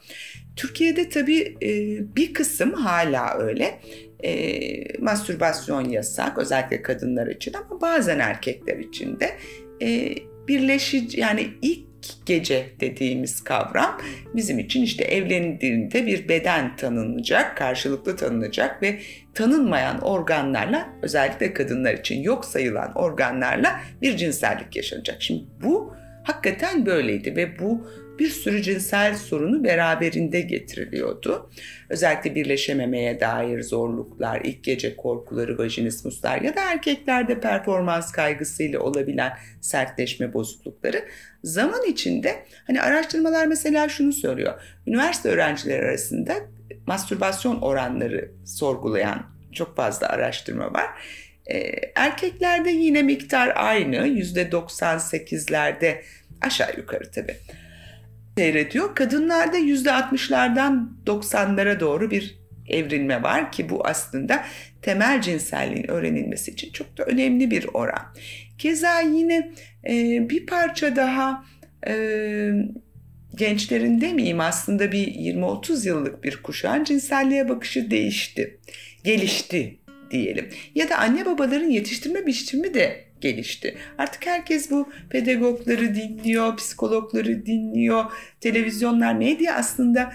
Türkiye'de 0.57 1.09
tabii 1.09 1.57
bir 2.17 2.35
kısım 2.35 2.73
hala 2.73 3.39
öyle 3.39 3.81
e, 4.25 4.99
mastürbasyon 4.99 5.89
yasak 5.89 6.39
özellikle 6.39 6.83
kadınlar 6.83 7.27
için 7.27 7.55
ama 7.55 7.81
bazen 7.81 8.19
erkekler 8.19 8.79
için 8.79 9.21
de 9.21 9.31
e, 9.83 10.15
birleşici 10.49 11.21
yani 11.21 11.49
ilk 11.63 11.91
gece 12.27 12.67
dediğimiz 12.81 13.45
kavram 13.45 14.01
bizim 14.35 14.59
için 14.59 14.83
işte 14.83 15.05
evlendiğinde 15.05 16.07
bir 16.07 16.29
beden 16.29 16.77
tanınacak, 16.77 17.57
karşılıklı 17.57 18.17
tanınacak 18.17 18.83
ve 18.83 18.99
tanınmayan 19.35 20.01
organlarla 20.01 20.89
özellikle 21.03 21.53
kadınlar 21.53 21.95
için 21.95 22.23
yok 22.23 22.45
sayılan 22.45 22.93
organlarla 22.95 23.81
bir 24.03 24.17
cinsellik 24.17 24.77
yaşanacak. 24.77 25.23
Şimdi 25.23 25.45
bu 25.63 25.95
hakikaten 26.25 26.87
böyleydi 26.87 27.37
ve 27.37 27.59
bu 27.59 27.87
bir 28.21 28.29
sürü 28.29 28.63
cinsel 28.63 29.17
sorunu 29.17 29.65
beraberinde 29.65 30.41
getiriliyordu. 30.41 31.51
Özellikle 31.89 32.35
birleşememeye 32.35 33.21
dair 33.21 33.63
zorluklar, 33.63 34.41
ilk 34.45 34.65
gece 34.65 34.97
korkuları, 34.97 35.59
vajinismuslar 35.59 36.41
ya 36.41 36.57
da 36.57 36.73
erkeklerde 36.73 37.41
performans 37.41 38.13
kaygısıyla 38.13 38.81
olabilen 38.81 39.33
sertleşme 39.61 40.33
bozuklukları 40.33 41.05
zaman 41.45 41.85
içinde 41.85 42.45
hani 42.67 42.83
araştırmalar 42.83 43.47
mesela 43.47 43.89
şunu 43.89 44.13
söylüyor. 44.13 44.63
Üniversite 44.87 45.29
öğrencileri 45.29 45.85
arasında 45.85 46.35
mastürbasyon 46.87 47.61
oranları 47.61 48.31
sorgulayan 48.45 49.27
çok 49.53 49.77
fazla 49.77 50.09
araştırma 50.09 50.73
var. 50.73 50.87
E, 51.47 51.59
erkeklerde 51.95 52.71
yine 52.71 53.03
miktar 53.03 53.53
aynı 53.57 53.97
%98'lerde 53.97 56.03
aşağı 56.41 56.77
yukarı 56.77 57.11
tabii 57.11 57.37
seyrediyor. 58.39 58.95
Kadınlarda 58.95 59.59
%60'lardan 59.59 60.89
90'lara 61.07 61.81
doğru 61.81 62.11
bir 62.11 62.41
evrilme 62.69 63.23
var 63.23 63.53
ki 63.53 63.69
bu 63.69 63.87
aslında 63.87 64.45
temel 64.83 65.23
cinselliğin 65.23 65.91
öğrenilmesi 65.91 66.51
için 66.51 66.73
çok 66.73 66.99
da 66.99 67.05
önemli 67.05 67.51
bir 67.51 67.67
oran. 67.75 68.15
Keza 68.59 69.01
yine 69.01 69.53
e, 69.89 70.27
bir 70.31 70.47
parça 70.47 70.97
daha 70.97 71.45
e, 71.87 71.95
gençlerin 73.35 74.01
demeyeyim 74.01 74.41
aslında 74.41 74.93
bir 74.93 75.07
20-30 75.07 75.89
yıllık 75.89 76.25
bir 76.25 76.43
kuşağın 76.43 76.85
cinselliğe 76.85 77.49
bakışı 77.49 77.91
değişti, 77.91 78.59
gelişti 79.05 79.79
diyelim. 80.11 80.49
Ya 80.75 80.89
da 80.89 80.99
anne 80.99 81.27
babaların 81.27 81.71
yetiştirme 81.71 82.27
biçimi 82.27 82.75
de 82.75 83.10
gelişti. 83.21 83.77
Artık 83.99 84.27
herkes 84.27 84.71
bu 84.71 84.89
pedagogları 85.11 85.95
dinliyor, 85.95 86.57
psikologları 86.57 87.47
dinliyor, 87.47 88.05
televizyonlar, 88.41 89.15
medya 89.15 89.55
aslında 89.55 90.13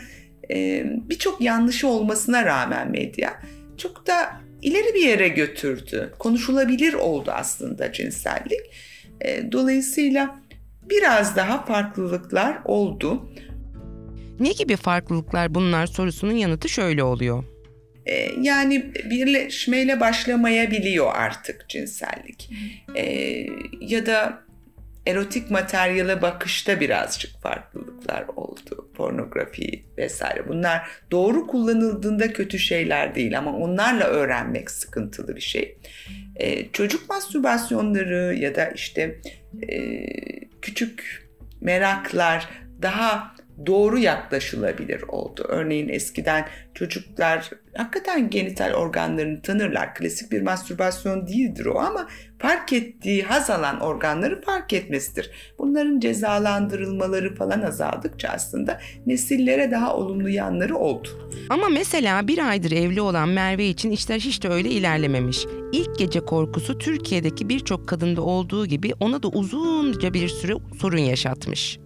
e, 0.52 0.84
birçok 1.10 1.42
yanlışı 1.42 1.88
olmasına 1.88 2.46
rağmen 2.46 2.92
medya 2.92 3.42
çok 3.78 4.08
da 4.08 4.32
ileri 4.62 4.94
bir 4.94 5.02
yere 5.02 5.28
götürdü. 5.28 6.14
Konuşulabilir 6.20 6.94
oldu 6.94 7.32
aslında 7.32 7.92
cinsellik. 7.92 8.62
E, 9.22 9.52
dolayısıyla 9.52 10.40
biraz 10.90 11.36
daha 11.36 11.66
farklılıklar 11.66 12.58
oldu. 12.66 13.30
Ne 14.40 14.52
gibi 14.52 14.76
farklılıklar 14.76 15.56
bunlar 15.56 15.88
sorusunun 15.88 16.32
yanıtı 16.32 16.70
şöyle 16.70 17.04
oluyor. 17.04 17.44
Ee, 18.06 18.30
yani 18.42 18.94
birleşmeyle 18.94 20.00
başlamayabiliyor 20.00 21.12
artık 21.16 21.70
cinsellik. 21.70 22.50
Ee, 22.96 23.48
ya 23.82 24.06
da 24.06 24.46
erotik 25.06 25.52
materyale 25.52 26.22
bakışta 26.22 26.80
birazcık 26.80 27.42
farklılıklar 27.42 28.26
oldu. 28.36 28.92
Pornografi 28.96 29.86
vesaire. 29.98 30.48
Bunlar 30.48 30.88
doğru 31.12 31.48
kullanıldığında 31.48 32.34
kötü 32.34 32.60
şeyler 32.60 33.16
değil 33.16 33.38
ama 33.38 33.58
onlarla 33.58 34.04
öğrenmek 34.04 34.72
sıkıntılı 34.72 35.36
bir 35.36 35.42
şey. 35.42 35.78
Ee, 36.36 36.72
çocuk 36.72 37.10
mastürbasyonları 37.10 38.36
ya 38.36 38.56
da 38.56 38.70
işte 38.70 39.22
e, 39.70 40.06
küçük 40.62 41.28
meraklar 41.62 42.50
daha 42.82 43.36
doğru 43.66 44.00
yaklaşılabilir 44.00 45.02
oldu. 45.02 45.46
Örneğin 45.50 45.90
eskiden 45.90 46.48
çocuklar 46.74 47.50
hakikaten 47.78 48.30
genital 48.30 48.74
organlarını 48.74 49.42
tanırlar. 49.42 49.96
Klasik 49.96 50.32
bir 50.32 50.42
mastürbasyon 50.42 51.28
değildir 51.28 51.66
o 51.66 51.80
ama 51.80 52.08
fark 52.40 52.74
ettiği, 52.74 53.24
haz 53.24 53.50
alan 53.50 53.80
organları 53.80 54.42
fark 54.42 54.74
etmesidir. 54.74 55.32
Bunların 55.60 56.00
cezalandırılmaları 56.00 57.36
falan 57.36 57.62
azaldıkça 57.62 58.30
aslında 58.30 58.80
nesillere 59.06 59.72
daha 59.72 59.96
olumlu 59.96 60.30
yanları 60.30 60.76
oldu. 60.76 61.08
Ama 61.50 61.70
mesela 61.70 62.28
bir 62.28 62.50
aydır 62.50 62.72
evli 62.72 63.02
olan 63.02 63.30
Merve 63.30 63.66
için 63.66 63.92
işler 63.92 64.20
hiç 64.20 64.44
de 64.44 64.50
öyle 64.50 64.70
ilerlememiş. 64.70 65.46
İlk 65.72 66.00
gece 66.00 66.20
korkusu 66.20 66.78
Türkiye'deki 66.78 67.50
birçok 67.50 67.88
kadında 67.88 68.22
olduğu 68.22 68.66
gibi 68.66 68.94
ona 69.00 69.24
da 69.24 69.28
uzunca 69.28 70.14
bir 70.14 70.28
süre 70.28 70.54
sorun 70.80 70.98
yaşatmış 70.98 71.80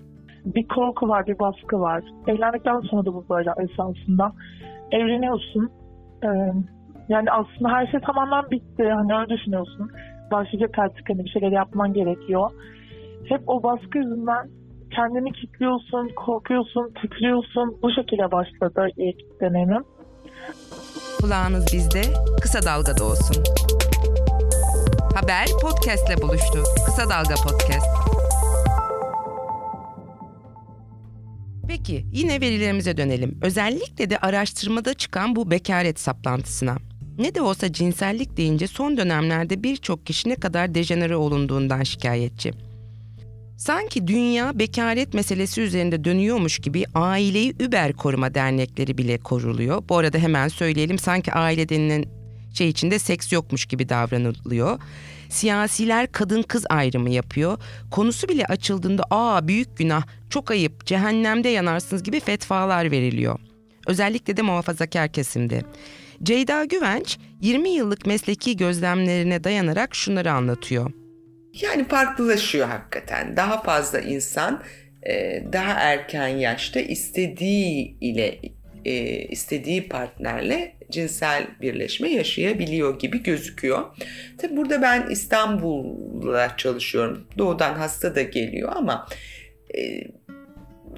bir 0.46 0.67
korku 0.67 1.08
var, 1.08 1.27
bir 1.27 1.39
baskı 1.39 1.79
var. 1.79 2.03
Evlendikten 2.27 2.79
sonra 2.79 3.05
da 3.05 3.13
bu 3.13 3.25
böyle 3.29 3.50
esasında. 3.58 4.34
Evleniyorsun. 4.91 5.72
Ee, 6.23 6.27
yani 7.09 7.31
aslında 7.31 7.69
her 7.69 7.88
şey 7.88 7.99
tamamen 7.99 8.51
bitti. 8.51 8.83
Hani 8.89 9.15
öyle 9.15 9.29
düşünüyorsun. 9.29 9.91
Başlayacak 10.31 10.79
artık 10.79 11.09
hani 11.09 11.25
bir 11.25 11.29
şeyler 11.29 11.51
yapman 11.51 11.93
gerekiyor. 11.93 12.51
Hep 13.29 13.41
o 13.47 13.63
baskı 13.63 13.97
yüzünden 13.97 14.49
kendini 14.95 15.31
kilitliyorsun, 15.31 16.09
korkuyorsun, 16.15 16.93
titriyorsun. 17.01 17.77
Bu 17.82 17.91
şekilde 17.91 18.32
başladı 18.32 18.88
ilk 18.97 19.41
deneyimim. 19.41 19.84
Kulağınız 21.21 21.73
bizde, 21.73 22.01
kısa 22.41 22.62
dalgada 22.62 23.03
olsun. 23.03 23.43
Haber 25.15 25.45
podcastle 25.62 26.21
buluştu. 26.21 26.63
Kısa 26.86 27.10
Dalga 27.10 27.36
Podcast. 27.36 28.09
Peki 31.69 32.05
yine 32.12 32.41
verilerimize 32.41 32.97
dönelim. 32.97 33.38
Özellikle 33.41 34.10
de 34.10 34.17
araştırmada 34.17 34.93
çıkan 34.93 35.36
bu 35.36 35.51
bekaret 35.51 35.99
saplantısına. 35.99 36.77
Ne 37.17 37.36
de 37.36 37.41
olsa 37.41 37.73
cinsellik 37.73 38.38
deyince 38.38 38.67
son 38.67 38.97
dönemlerde 38.97 39.63
birçok 39.63 40.05
kişi 40.05 40.29
ne 40.29 40.36
kadar 40.36 40.75
dejenere 40.75 41.15
olunduğundan 41.15 41.84
şikayetçi. 41.84 42.51
Sanki 43.58 44.08
dünya 44.08 44.60
bekaret 44.60 45.13
meselesi 45.13 45.62
üzerinde 45.62 46.03
dönüyormuş 46.03 46.60
gibi 46.60 46.86
aileyi 46.93 47.53
über 47.60 47.93
koruma 47.93 48.34
dernekleri 48.34 48.97
bile 48.97 49.17
koruluyor. 49.17 49.84
Bu 49.89 49.97
arada 49.97 50.17
hemen 50.17 50.47
söyleyelim 50.47 50.99
sanki 50.99 51.34
aile 51.34 51.69
denilen 51.69 52.05
şey 52.53 52.69
içinde 52.69 52.99
seks 52.99 53.32
yokmuş 53.32 53.65
gibi 53.65 53.89
davranılıyor. 53.89 54.79
Siyasiler 55.29 56.11
kadın 56.11 56.41
kız 56.41 56.65
ayrımı 56.69 57.09
yapıyor. 57.09 57.57
Konusu 57.91 58.27
bile 58.27 58.45
açıldığında 58.45 59.03
aa 59.11 59.47
büyük 59.47 59.77
günah, 59.77 60.03
çok 60.29 60.51
ayıp, 60.51 60.85
cehennemde 60.85 61.49
yanarsınız 61.49 62.03
gibi 62.03 62.19
fetvalar 62.19 62.91
veriliyor. 62.91 63.39
Özellikle 63.87 64.37
de 64.37 64.41
muhafazakar 64.41 65.11
kesimde. 65.11 65.61
Ceyda 66.23 66.65
Güvenç 66.65 67.17
20 67.41 67.69
yıllık 67.69 68.05
mesleki 68.05 68.57
gözlemlerine 68.57 69.43
dayanarak 69.43 69.95
şunları 69.95 70.31
anlatıyor. 70.31 70.91
Yani 71.61 71.87
farklılaşıyor 71.87 72.67
hakikaten. 72.67 73.37
Daha 73.37 73.61
fazla 73.61 73.99
insan 73.99 74.63
daha 75.53 75.71
erken 75.71 76.27
yaşta 76.27 76.79
istediği 76.79 77.97
ile 78.01 78.39
e, 78.85 78.91
istediği 79.25 79.89
partnerle 79.89 80.75
cinsel 80.91 81.47
birleşme 81.61 82.09
yaşayabiliyor 82.09 82.99
gibi 82.99 83.23
gözüküyor. 83.23 83.85
Tabi 84.37 84.57
burada 84.57 84.81
ben 84.81 85.09
İstanbul'da 85.09 86.57
çalışıyorum. 86.57 87.27
Doğudan 87.37 87.73
hasta 87.73 88.15
da 88.15 88.21
geliyor 88.21 88.71
ama 88.75 89.07
e, 89.77 89.81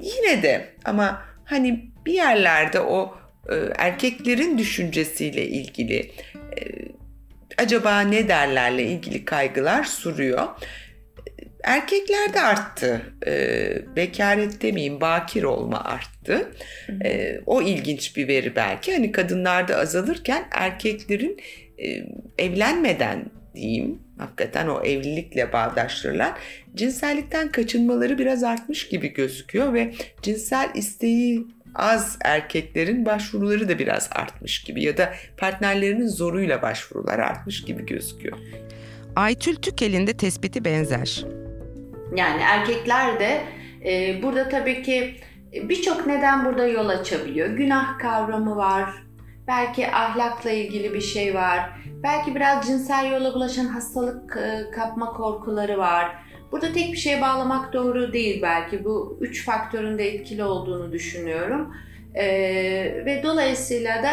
yine 0.01 0.43
de 0.43 0.69
ama 0.85 1.21
hani 1.45 1.91
bir 2.05 2.13
yerlerde 2.13 2.79
o 2.79 3.17
e, 3.49 3.55
erkeklerin 3.77 4.57
düşüncesiyle 4.57 5.47
ilgili 5.47 6.11
e, 6.57 6.61
acaba 7.57 8.01
ne 8.01 8.27
derlerle 8.27 8.83
ilgili 8.83 9.25
kaygılar 9.25 9.83
sürüyor. 9.83 10.47
Erkeklerde 11.63 12.41
arttı. 12.41 13.02
E, 13.28 13.95
bekaret 13.95 14.62
demeyeyim, 14.62 15.02
bakir 15.02 15.43
olma 15.43 15.84
arttı. 15.84 16.52
E, 17.04 17.39
o 17.45 17.62
ilginç 17.62 18.17
bir 18.17 18.28
veri 18.28 18.56
belki. 18.56 18.93
Hani 18.93 19.12
kadınlarda 19.12 19.78
azalırken 19.78 20.47
erkeklerin 20.52 21.38
e, 21.78 21.88
evlenmeden 22.38 23.26
diyeyim, 23.56 24.00
hakikaten 24.17 24.67
o 24.67 24.82
evlilikle 24.84 25.54
bağdaştırılan 25.54 26.38
cinsellikten 26.76 27.52
kaçınmaları 27.52 28.17
biraz 28.17 28.43
artmış 28.43 28.88
gibi 28.88 29.13
gözüküyor 29.13 29.74
ve 29.74 29.93
cinsel 30.21 30.69
isteği 30.76 31.47
az 31.76 32.17
erkeklerin 32.26 33.06
başvuruları 33.06 33.69
da 33.69 33.80
biraz 33.80 34.10
artmış 34.12 34.63
gibi 34.63 34.84
ya 34.84 34.97
da 34.97 35.13
partnerlerinin 35.38 36.08
zoruyla 36.08 36.62
başvurular 36.62 37.19
artmış 37.19 37.63
gibi 37.63 37.86
gözüküyor. 37.86 38.38
Aytül 39.15 39.56
Tükel'in 39.56 40.08
de 40.08 40.13
tespiti 40.13 40.65
benzer. 40.65 41.26
Yani 42.15 42.41
erkekler 42.41 43.19
de 43.19 43.41
e, 43.86 44.24
burada 44.24 44.50
tabii 44.50 44.84
ki 44.84 45.15
birçok 45.54 46.08
neden 46.08 46.45
burada 46.45 46.67
yol 46.67 46.89
açabiliyor. 46.89 47.50
Günah 47.50 48.00
kavramı 48.00 48.56
var, 48.56 48.89
belki 49.47 49.91
ahlakla 49.91 50.52
ilgili 50.52 50.93
bir 50.93 51.02
şey 51.02 51.36
var, 51.36 51.69
belki 52.04 52.36
biraz 52.36 52.67
cinsel 52.67 53.12
yola 53.12 53.34
bulaşan 53.34 53.65
hastalık 53.65 54.38
e, 54.38 54.71
kapma 54.71 55.13
korkuları 55.13 55.78
var. 55.78 56.15
Burada 56.52 56.74
tek 56.74 56.91
bir 56.91 56.97
şeye 56.97 57.21
bağlamak 57.21 57.74
doğru 57.74 58.13
değil 58.13 58.41
belki. 58.41 58.86
Bu 58.86 59.17
üç 59.21 59.45
faktörün 59.45 59.97
de 59.97 60.08
etkili 60.08 60.43
olduğunu 60.43 60.91
düşünüyorum. 60.91 61.76
Ee, 62.15 62.24
ve 63.06 63.21
dolayısıyla 63.24 64.04
da 64.04 64.10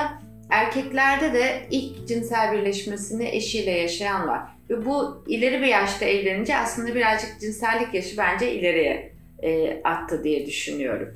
erkeklerde 0.51 1.33
de 1.33 1.67
ilk 1.71 2.09
cinsel 2.09 2.53
birleşmesini 2.53 3.29
eşiyle 3.29 3.71
yaşayan 3.71 4.29
var. 4.29 4.58
Ve 4.70 4.85
bu 4.87 5.24
ileri 5.28 5.62
bir 5.62 5.66
yaşta 5.66 6.04
evlenince 6.04 6.57
aslında 6.57 6.94
birazcık 6.94 7.40
cinsellik 7.40 7.94
yaşı 7.94 8.16
bence 8.18 8.54
ileriye 8.54 9.12
e, 9.42 9.81
attı 9.85 10.24
diye 10.24 10.46
düşünüyorum. 10.46 11.09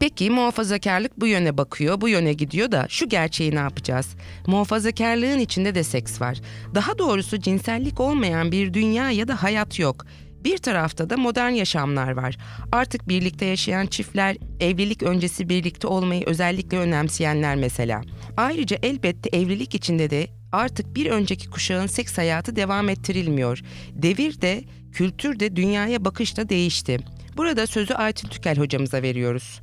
Peki 0.00 0.30
muhafazakarlık 0.30 1.20
bu 1.20 1.26
yöne 1.26 1.58
bakıyor, 1.58 2.00
bu 2.00 2.08
yöne 2.08 2.32
gidiyor 2.32 2.72
da 2.72 2.86
şu 2.88 3.08
gerçeği 3.08 3.54
ne 3.54 3.58
yapacağız? 3.58 4.16
Muhafazakarlığın 4.46 5.38
içinde 5.38 5.74
de 5.74 5.82
seks 5.82 6.20
var. 6.20 6.40
Daha 6.74 6.98
doğrusu 6.98 7.40
cinsellik 7.40 8.00
olmayan 8.00 8.52
bir 8.52 8.74
dünya 8.74 9.10
ya 9.10 9.28
da 9.28 9.42
hayat 9.42 9.78
yok. 9.78 10.06
Bir 10.44 10.58
tarafta 10.58 11.10
da 11.10 11.16
modern 11.16 11.50
yaşamlar 11.50 12.10
var. 12.12 12.38
Artık 12.72 13.08
birlikte 13.08 13.46
yaşayan 13.46 13.86
çiftler, 13.86 14.36
evlilik 14.60 15.02
öncesi 15.02 15.48
birlikte 15.48 15.86
olmayı 15.86 16.22
özellikle 16.26 16.78
önemseyenler 16.78 17.56
mesela. 17.56 18.02
Ayrıca 18.36 18.76
elbette 18.82 19.36
evlilik 19.38 19.74
içinde 19.74 20.10
de 20.10 20.26
artık 20.52 20.96
bir 20.96 21.10
önceki 21.10 21.50
kuşağın 21.50 21.86
seks 21.86 22.18
hayatı 22.18 22.56
devam 22.56 22.88
ettirilmiyor. 22.88 23.62
Devir 23.94 24.40
de, 24.40 24.60
kültür 24.92 25.40
de, 25.40 25.56
dünyaya 25.56 26.04
bakış 26.04 26.36
da 26.36 26.48
değişti. 26.48 26.98
Burada 27.36 27.66
sözü 27.66 27.94
Aytun 27.94 28.28
Tükel 28.28 28.58
hocamıza 28.58 29.02
veriyoruz. 29.02 29.62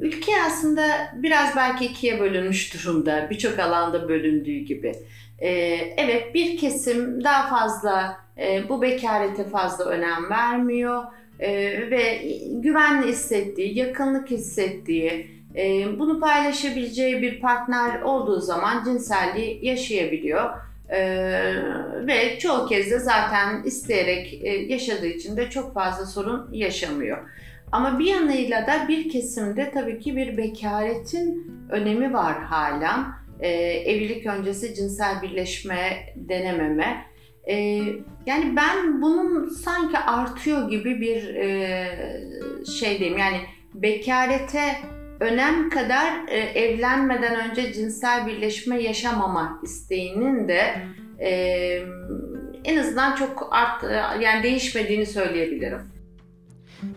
Ülke 0.00 0.32
aslında 0.46 0.82
biraz 1.14 1.56
belki 1.56 1.84
ikiye 1.84 2.20
bölünmüş 2.20 2.74
durumda. 2.74 3.26
Birçok 3.30 3.58
alanda 3.58 4.08
bölündüğü 4.08 4.58
gibi. 4.58 4.92
Ee, 5.38 5.50
evet 5.96 6.34
bir 6.34 6.56
kesim 6.58 7.24
daha 7.24 7.48
fazla 7.48 8.16
e, 8.38 8.68
bu 8.68 8.82
bekarete 8.82 9.44
fazla 9.44 9.84
önem 9.84 10.30
vermiyor 10.30 11.04
e, 11.38 11.50
ve 11.90 12.22
güvenli 12.50 13.08
hissettiği, 13.08 13.78
yakınlık 13.78 14.30
hissettiği, 14.30 15.35
e, 15.56 15.86
bunu 15.98 16.20
paylaşabileceği 16.20 17.22
bir 17.22 17.40
partner 17.40 18.00
olduğu 18.00 18.40
zaman 18.40 18.84
cinselliği 18.84 19.66
yaşayabiliyor. 19.66 20.50
Ee, 20.90 21.54
ve 22.06 22.38
çoğu 22.38 22.66
kez 22.66 22.90
de 22.90 22.98
zaten 22.98 23.62
isteyerek 23.64 24.40
e, 24.42 24.48
yaşadığı 24.48 25.06
için 25.06 25.36
de 25.36 25.50
çok 25.50 25.74
fazla 25.74 26.06
sorun 26.06 26.48
yaşamıyor. 26.52 27.18
Ama 27.72 27.98
bir 27.98 28.04
yanıyla 28.04 28.66
da 28.66 28.88
bir 28.88 29.10
kesimde 29.10 29.70
tabii 29.70 29.98
ki 29.98 30.16
bir 30.16 30.36
bekaretin 30.36 31.52
önemi 31.70 32.12
var 32.12 32.42
hala. 32.42 33.06
Ee, 33.40 33.48
evlilik 33.62 34.26
öncesi 34.26 34.74
cinsel 34.74 35.22
birleşme 35.22 36.14
denememe. 36.16 37.04
Ee, 37.48 37.54
yani 38.26 38.56
ben 38.56 39.02
bunun 39.02 39.48
sanki 39.48 39.98
artıyor 39.98 40.70
gibi 40.70 41.00
bir 41.00 41.34
e, 41.34 41.86
şeydeyim. 42.80 43.18
Yani 43.18 43.36
bekarete 43.74 44.62
önem 45.20 45.70
kadar 45.70 46.28
e, 46.28 46.36
evlenmeden 46.38 47.50
önce 47.50 47.72
cinsel 47.72 48.26
birleşme 48.26 48.82
yaşamama 48.82 49.60
isteğinin 49.62 50.48
de 50.48 50.62
e, 51.18 51.30
en 52.64 52.76
azından 52.76 53.16
çok 53.16 53.48
art 53.52 53.82
yani 54.22 54.42
değişmediğini 54.42 55.06
söyleyebilirim. 55.06 55.80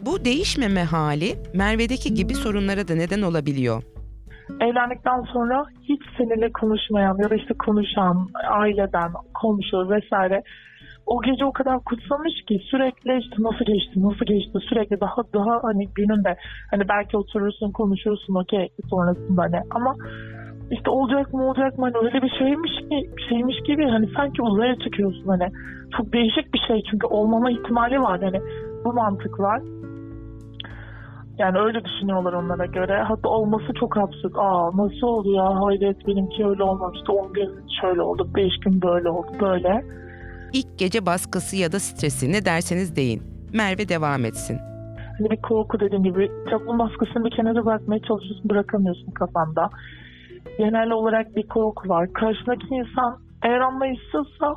Bu 0.01 0.25
değişmeme 0.25 0.83
hali 0.83 1.35
Merve'deki 1.53 2.13
gibi 2.13 2.35
sorunlara 2.35 2.87
da 2.87 2.95
neden 2.95 3.21
olabiliyor. 3.21 3.83
Evlendikten 4.61 5.21
sonra 5.33 5.65
hiç 5.83 6.01
seninle 6.17 6.51
konuşmayan 6.51 7.17
ya 7.23 7.29
da 7.29 7.35
işte 7.35 7.53
konuşan 7.65 8.29
aileden, 8.49 9.11
komşu 9.33 9.89
vesaire 9.89 10.43
o 11.09 11.21
gece 11.21 11.45
o 11.45 11.51
kadar 11.51 11.79
kutsamış 11.79 12.33
ki 12.47 12.59
sürekli 12.71 13.17
işte 13.19 13.35
nasıl 13.39 13.65
geçti, 13.65 13.95
nasıl 14.07 14.25
geçti 14.25 14.57
sürekli 14.69 15.01
daha 15.01 15.21
daha 15.33 15.59
hani 15.63 15.87
gününde 15.95 16.35
hani 16.71 16.89
belki 16.89 17.17
oturursun 17.17 17.71
konuşursun 17.71 18.35
okey 18.35 18.67
sonrasında 18.89 19.41
hani 19.41 19.59
ama 19.71 19.95
işte 20.71 20.89
olacak 20.89 21.33
mı 21.33 21.43
olacak 21.47 21.77
mı 21.77 21.85
hani 21.85 22.05
öyle 22.05 22.21
bir 22.21 22.33
şeymiş 22.39 22.71
ki 22.89 23.09
şeymiş 23.29 23.57
gibi 23.67 23.85
hani 23.89 24.07
sanki 24.17 24.41
uzaya 24.41 24.75
çıkıyorsun 24.75 25.27
hani 25.27 25.47
çok 25.97 26.13
değişik 26.13 26.53
bir 26.53 26.61
şey 26.67 26.81
çünkü 26.91 27.07
olmama 27.07 27.51
ihtimali 27.51 27.99
var 27.99 28.19
hani 28.21 28.41
bu 28.85 28.93
mantık 28.93 29.39
var. 29.39 29.61
Yani 31.37 31.59
öyle 31.59 31.85
düşünüyorlar 31.85 32.33
onlara 32.33 32.65
göre. 32.65 33.03
Hatta 33.07 33.29
olması 33.29 33.73
çok 33.79 33.97
absürt. 33.97 34.33
Aa 34.35 34.67
nasıl 34.67 35.07
oldu 35.07 35.31
ya? 35.31 35.61
Hayret 35.61 36.07
benimki 36.07 36.45
öyle 36.45 36.63
olmamıştı. 36.63 37.11
10 37.11 37.33
gün 37.33 37.49
şöyle 37.81 38.01
oldu. 38.01 38.29
5 38.35 38.59
gün 38.59 38.81
böyle 38.81 39.09
oldu. 39.09 39.27
Böyle. 39.41 39.83
İlk 40.53 40.79
gece 40.79 41.05
baskısı 41.05 41.55
ya 41.55 41.71
da 41.71 41.79
stresi 41.79 42.31
ne 42.31 42.45
derseniz 42.45 42.95
deyin. 42.95 43.23
Merve 43.53 43.89
devam 43.89 44.25
etsin. 44.25 44.59
Hani 45.17 45.29
bir 45.31 45.41
korku 45.41 45.79
dediğim 45.79 46.03
gibi 46.03 46.31
toplum 46.49 46.79
baskısını 46.79 47.25
bir 47.25 47.31
kenara 47.31 47.65
bırakmaya 47.65 48.01
çalışıyorsun 48.01 48.49
bırakamıyorsun 48.49 49.11
kafanda. 49.11 49.69
Genel 50.57 50.91
olarak 50.91 51.35
bir 51.35 51.47
korku 51.47 51.89
var. 51.89 52.13
Karşındaki 52.13 52.67
insan 52.71 53.19
eğer 53.43 53.59
anlayışsızsa 53.59 54.55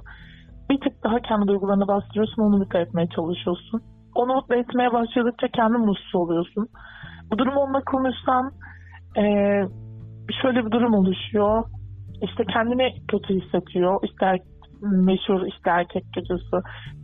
bir 0.70 0.80
tık 0.80 1.04
daha 1.04 1.20
kendi 1.20 1.46
duygularını 1.46 1.88
bastırıyorsun 1.88 2.42
onu 2.42 2.56
mutlu 2.58 2.78
etmeye 2.78 3.08
çalışıyorsun. 3.08 3.82
Onu 4.14 4.34
mutlu 4.34 4.54
etmeye 4.54 4.92
başladıkça 4.92 5.48
kendi 5.48 5.78
mutsuz 5.78 6.14
oluyorsun. 6.14 6.68
Bu 7.30 7.38
durum 7.38 7.56
onunla 7.56 7.80
konuşsan 7.84 8.52
ee, 9.16 9.62
şöyle 10.42 10.66
bir 10.66 10.70
durum 10.70 10.94
oluşuyor. 10.94 11.64
İşte 12.22 12.44
kendini 12.52 12.92
kötü 13.08 13.40
hissediyor. 13.40 14.00
İşte 14.04 14.26
meşhur 14.82 15.46
işte 15.46 15.70
erkek 15.70 16.04
gecesi 16.12 16.56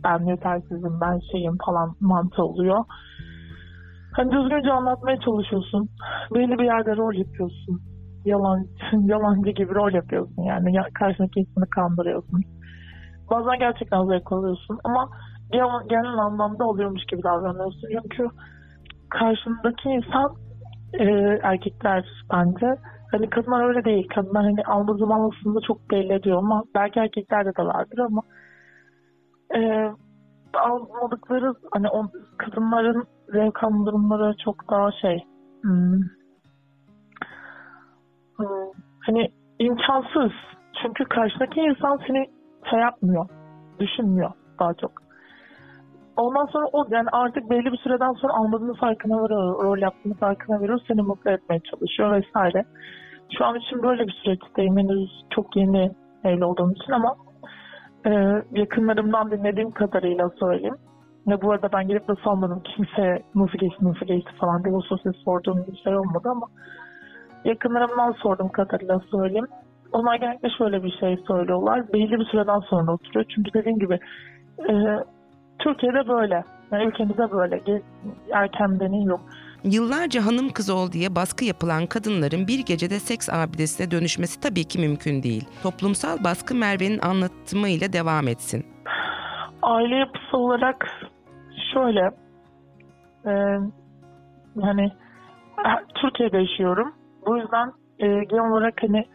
ben 0.03 0.25
yetersizim 0.25 1.01
ben 1.01 1.19
şeyim 1.31 1.57
falan 1.65 1.95
mantığı 1.99 2.43
oluyor. 2.43 2.85
Hani 4.15 4.31
düzgünce 4.31 4.71
anlatmaya 4.71 5.17
çalışıyorsun. 5.19 5.89
Belli 6.35 6.59
bir 6.59 6.63
yerde 6.63 6.95
rol 6.95 7.13
yapıyorsun. 7.13 7.81
Yalan, 8.25 8.65
yalancı 9.05 9.49
gibi 9.49 9.75
rol 9.75 9.93
yapıyorsun 9.93 10.43
yani. 10.43 10.77
Karşındaki 10.93 11.39
insanı 11.39 11.69
kandırıyorsun. 11.69 12.41
Bazen 13.31 13.59
gerçekten 13.59 14.05
zevk 14.05 14.31
alıyorsun 14.31 14.79
ama 14.83 15.09
genel 15.89 16.17
anlamda 16.17 16.65
oluyormuş 16.65 17.05
gibi 17.11 17.23
davranıyorsun. 17.23 17.89
Çünkü 18.01 18.27
karşındaki 19.09 19.89
insan 19.89 20.35
e, 20.93 21.05
erkekler 21.43 22.05
bence 22.33 22.67
Hani 23.11 23.29
kadınlar 23.29 23.67
öyle 23.67 23.85
değil. 23.85 24.07
Kadınlar 24.15 24.43
hani 24.43 24.63
aldığı 24.63 24.97
zaman 24.97 25.31
aslında 25.31 25.59
çok 25.67 25.91
belli 25.91 26.13
ediyor 26.13 26.37
ama 26.37 26.63
belki 26.75 26.99
erkeklerde 26.99 27.55
de 27.55 27.63
vardır 27.63 27.97
ama 27.99 28.21
e, 29.55 29.91
almadıkları 30.53 31.53
hani 31.71 31.89
o 31.89 32.05
kadınların 32.37 33.03
zevk 33.27 33.63
alma 33.63 33.85
durumları 33.85 34.35
çok 34.45 34.69
daha 34.71 34.91
şey 34.91 35.23
hmm, 35.61 36.01
hmm, 38.37 38.71
hani 38.99 39.27
imkansız. 39.59 40.31
Çünkü 40.81 41.03
karşıdaki 41.05 41.59
insan 41.59 41.99
seni 42.07 42.25
şey 42.69 42.79
yapmıyor, 42.79 43.29
düşünmüyor 43.79 44.31
daha 44.59 44.73
çok. 44.73 45.08
Ondan 46.19 46.45
sonra 46.45 46.65
o 46.73 46.85
yani 46.91 47.09
artık 47.11 47.49
belli 47.49 47.71
bir 47.71 47.77
süreden 47.77 48.13
sonra 48.13 48.33
anladığını 48.33 48.73
farkına 48.73 49.21
varıyor, 49.21 49.63
rol 49.63 49.77
yaptığını 49.77 50.13
farkına 50.13 50.61
varıyor, 50.61 50.79
seni 50.87 51.01
mutlu 51.01 51.31
etmeye 51.31 51.59
çalışıyor 51.59 52.11
vesaire. 52.11 52.65
Şu 53.37 53.45
an 53.45 53.55
için 53.55 53.83
böyle 53.83 54.07
bir 54.07 54.11
süreçteyim. 54.23 54.77
Henüz 54.77 55.25
çok 55.29 55.55
yeni 55.55 55.91
evli 56.23 56.45
olduğum 56.45 56.71
için 56.71 56.91
ama 56.91 57.15
e, 58.05 58.11
yakınlarımdan 58.51 59.31
dinlediğim 59.31 59.71
kadarıyla 59.71 60.29
söyleyeyim. 60.29 60.77
Ve 61.27 61.41
bu 61.41 61.51
arada 61.51 61.69
ben 61.73 61.87
gelip 61.87 62.07
de 62.07 62.13
sormadım 62.23 62.63
kimse 62.75 63.23
nasıl 63.35 63.57
geçti 63.57 63.85
nasıl 63.85 64.05
geçti 64.05 64.31
falan 64.39 64.63
diye 64.63 64.75
hususi 64.75 65.09
sorduğum 65.25 65.65
bir 65.67 65.77
şey 65.77 65.97
olmadı 65.97 66.29
ama 66.31 66.47
yakınlarımdan 67.45 68.11
sorduğum 68.11 68.49
kadarıyla 68.49 68.99
söyleyeyim. 69.11 69.47
Onlar 69.91 70.15
genellikle 70.15 70.49
şöyle 70.49 70.83
bir 70.83 70.91
şey 70.99 71.17
söylüyorlar. 71.27 71.93
Belli 71.93 72.19
bir 72.19 72.25
süreden 72.25 72.59
sonra 72.59 72.93
oturuyor. 72.93 73.25
Çünkü 73.35 73.53
dediğim 73.53 73.79
gibi 73.79 73.99
e, 74.69 74.73
Türkiye'de 75.59 76.07
böyle. 76.07 76.43
Yani 76.71 76.83
ülkemizde 76.83 77.31
böyle. 77.31 77.61
Erken 78.33 78.79
denin 78.79 79.01
yok. 79.01 79.21
Yıllarca 79.63 80.25
hanım 80.25 80.49
kız 80.49 80.69
ol 80.69 80.91
diye 80.91 81.15
baskı 81.15 81.45
yapılan 81.45 81.85
kadınların 81.85 82.47
bir 82.47 82.65
gecede 82.65 82.99
seks 82.99 83.29
abidesine 83.29 83.91
dönüşmesi 83.91 84.41
tabii 84.41 84.63
ki 84.63 84.79
mümkün 84.79 85.23
değil. 85.23 85.45
Toplumsal 85.63 86.23
baskı 86.23 86.55
Merve'nin 86.55 86.99
anlatımıyla 86.99 87.93
devam 87.93 88.27
etsin. 88.27 88.65
Aile 89.61 89.95
yapısı 89.95 90.37
olarak 90.37 90.87
şöyle 91.73 92.11
e, 93.25 93.33
hani 94.61 94.91
Türkiye'de 95.95 96.37
yaşıyorum. 96.37 96.93
Bu 97.25 97.37
yüzden 97.37 97.71
e, 97.99 98.07
genel 98.07 98.51
olarak 98.51 98.73
hani 98.83 99.05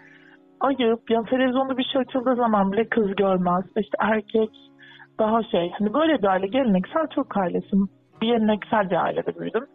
ayıp 0.61 1.11
yani 1.11 1.27
televizyonda 1.27 1.79
bir 1.79 1.85
şey 1.85 2.01
açıldığı 2.01 2.37
zaman 2.37 2.73
bile 2.73 2.89
kız 2.89 3.17
görmez. 3.17 3.65
İşte 3.77 3.97
erkek 4.01 4.51
daha 5.19 5.43
şey 5.43 5.73
hani 5.79 5.95
böyle 5.95 6.23
bir 6.23 6.27
aile 6.27 6.47
geleneksel 6.47 7.07
Türk 7.07 7.37
ailesi. 7.37 7.77
Bir 8.23 8.27
geleneksel 8.27 8.91
bir 8.91 9.05
ailede 9.05 9.41
büyüdüm. 9.41 9.67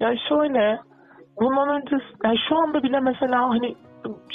Ya 0.00 0.14
şöyle 0.28 0.80
bundan 1.40 1.68
önce 1.68 2.04
yani 2.24 2.36
şu 2.48 2.56
anda 2.56 2.82
bile 2.82 3.00
mesela 3.00 3.48
hani 3.48 3.76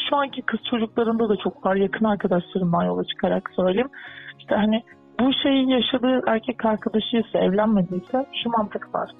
şu 0.09 0.15
anki 0.15 0.41
kız 0.41 0.59
çocuklarında 0.69 1.29
da 1.29 1.35
çok 1.35 1.65
var 1.65 1.75
yakın 1.75 2.05
arkadaşlarımdan 2.05 2.83
yola 2.83 3.03
çıkarak 3.03 3.49
söyleyeyim. 3.55 3.89
İşte 4.39 4.55
hani 4.55 4.83
bu 5.19 5.33
şeyi 5.33 5.71
yaşadığı 5.71 6.21
erkek 6.27 6.65
arkadaşıysa 6.65 7.39
evlenmediyse 7.39 8.25
şu 8.43 8.49
mantık 8.49 8.95
var. 8.95 9.11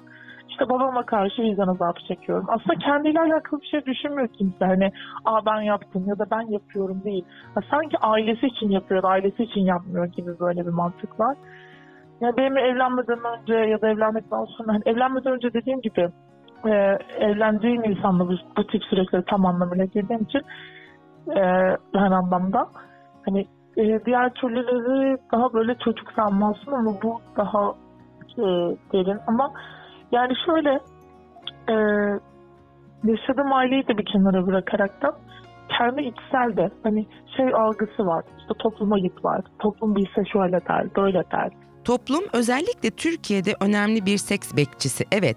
İşte 0.52 0.68
babama 0.68 1.06
karşı 1.06 1.42
vicdan 1.42 1.68
azabı 1.68 2.00
çekiyorum. 2.08 2.46
Aslında 2.48 2.78
kendiyle 2.78 3.20
alakalı 3.20 3.60
bir 3.60 3.66
şey 3.66 3.84
düşünmüyor 3.86 4.28
kimse. 4.28 4.64
Hani 4.64 4.92
Aa, 5.24 5.46
ben 5.46 5.60
yaptım 5.60 6.04
ya 6.06 6.18
da 6.18 6.24
ben 6.30 6.52
yapıyorum 6.52 7.04
değil. 7.04 7.24
Ha, 7.54 7.60
sanki 7.70 7.98
ailesi 7.98 8.46
için 8.46 8.70
yapıyor, 8.70 9.04
ailesi 9.04 9.42
için 9.42 9.60
yapmıyor 9.60 10.06
gibi 10.06 10.40
böyle 10.40 10.66
bir 10.66 10.70
mantık 10.70 11.20
var. 11.20 11.36
Yani 12.20 12.36
benim 12.36 12.56
evlenmeden 12.56 13.18
önce 13.18 13.54
ya 13.54 13.80
da 13.80 13.88
evlendikten 13.88 14.44
sonra 14.44 14.72
hani 14.72 14.82
evlenmeden 14.86 15.32
önce 15.32 15.52
dediğim 15.52 15.80
gibi 15.80 16.08
e, 16.66 16.98
evlendiğim 17.18 17.84
insanla 17.84 18.28
bu, 18.28 18.34
bu 18.56 18.66
tip 18.66 18.84
süreçleri 18.84 19.24
tam 19.24 19.46
anlamıyla 19.46 19.84
girdiğim 19.84 20.22
için 20.22 20.42
e, 21.36 21.40
her 21.94 22.10
anlamda 22.10 22.66
hani 23.24 23.46
e, 23.76 24.04
diğer 24.04 24.34
türlüleri 24.34 25.16
daha 25.32 25.52
böyle 25.52 25.74
çocuk 25.74 26.12
sanmazsın 26.12 26.72
ama 26.72 26.90
bu 27.02 27.20
daha 27.36 27.74
e, 28.38 28.42
derin. 28.92 29.18
Ama 29.26 29.52
yani 30.12 30.32
şöyle 30.46 30.70
e, 31.68 31.74
yaşadığım 33.04 33.52
aileyi 33.52 33.88
de 33.88 33.98
bir 33.98 34.04
kenara 34.04 34.46
bırakarak 34.46 35.02
da 35.02 35.18
kendi 35.78 36.02
içsel 36.02 36.56
de 36.56 36.70
hani 36.82 37.06
şey 37.36 37.54
algısı 37.54 38.06
var. 38.06 38.24
İşte 38.38 38.54
topluma 38.58 38.98
git 38.98 39.24
var. 39.24 39.40
Toplum 39.58 39.96
bilse 39.96 40.24
şöyle 40.32 40.60
der, 40.68 40.94
böyle 40.96 41.22
der. 41.32 41.50
Toplum 41.84 42.24
özellikle 42.32 42.90
Türkiye'de 42.90 43.54
önemli 43.60 44.06
bir 44.06 44.16
seks 44.16 44.56
bekçisi. 44.56 45.04
Evet. 45.12 45.36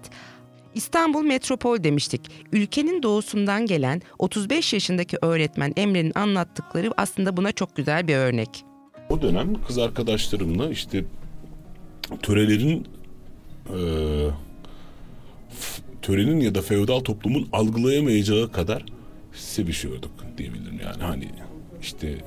İstanbul 0.74 1.22
Metropol 1.22 1.84
demiştik. 1.84 2.46
Ülkenin 2.52 3.02
doğusundan 3.02 3.66
gelen 3.66 4.00
35 4.18 4.72
yaşındaki 4.72 5.16
öğretmen 5.22 5.72
Emre'nin 5.76 6.12
anlattıkları 6.14 6.90
aslında 6.96 7.36
buna 7.36 7.52
çok 7.52 7.76
güzel 7.76 8.08
bir 8.08 8.16
örnek. 8.16 8.64
O 9.10 9.22
dönem 9.22 9.54
kız 9.66 9.78
arkadaşlarımla 9.78 10.68
işte 10.70 11.04
törelerin 12.22 12.86
e, 13.68 13.78
törenin 16.02 16.40
ya 16.40 16.54
da 16.54 16.62
feodal 16.62 17.00
toplumun 17.00 17.48
algılayamayacağı 17.52 18.52
kadar 18.52 18.84
sevişiyorduk 19.32 20.10
diyebilirim 20.38 20.80
yani 20.84 21.02
hani 21.02 21.28
işte 21.82 22.18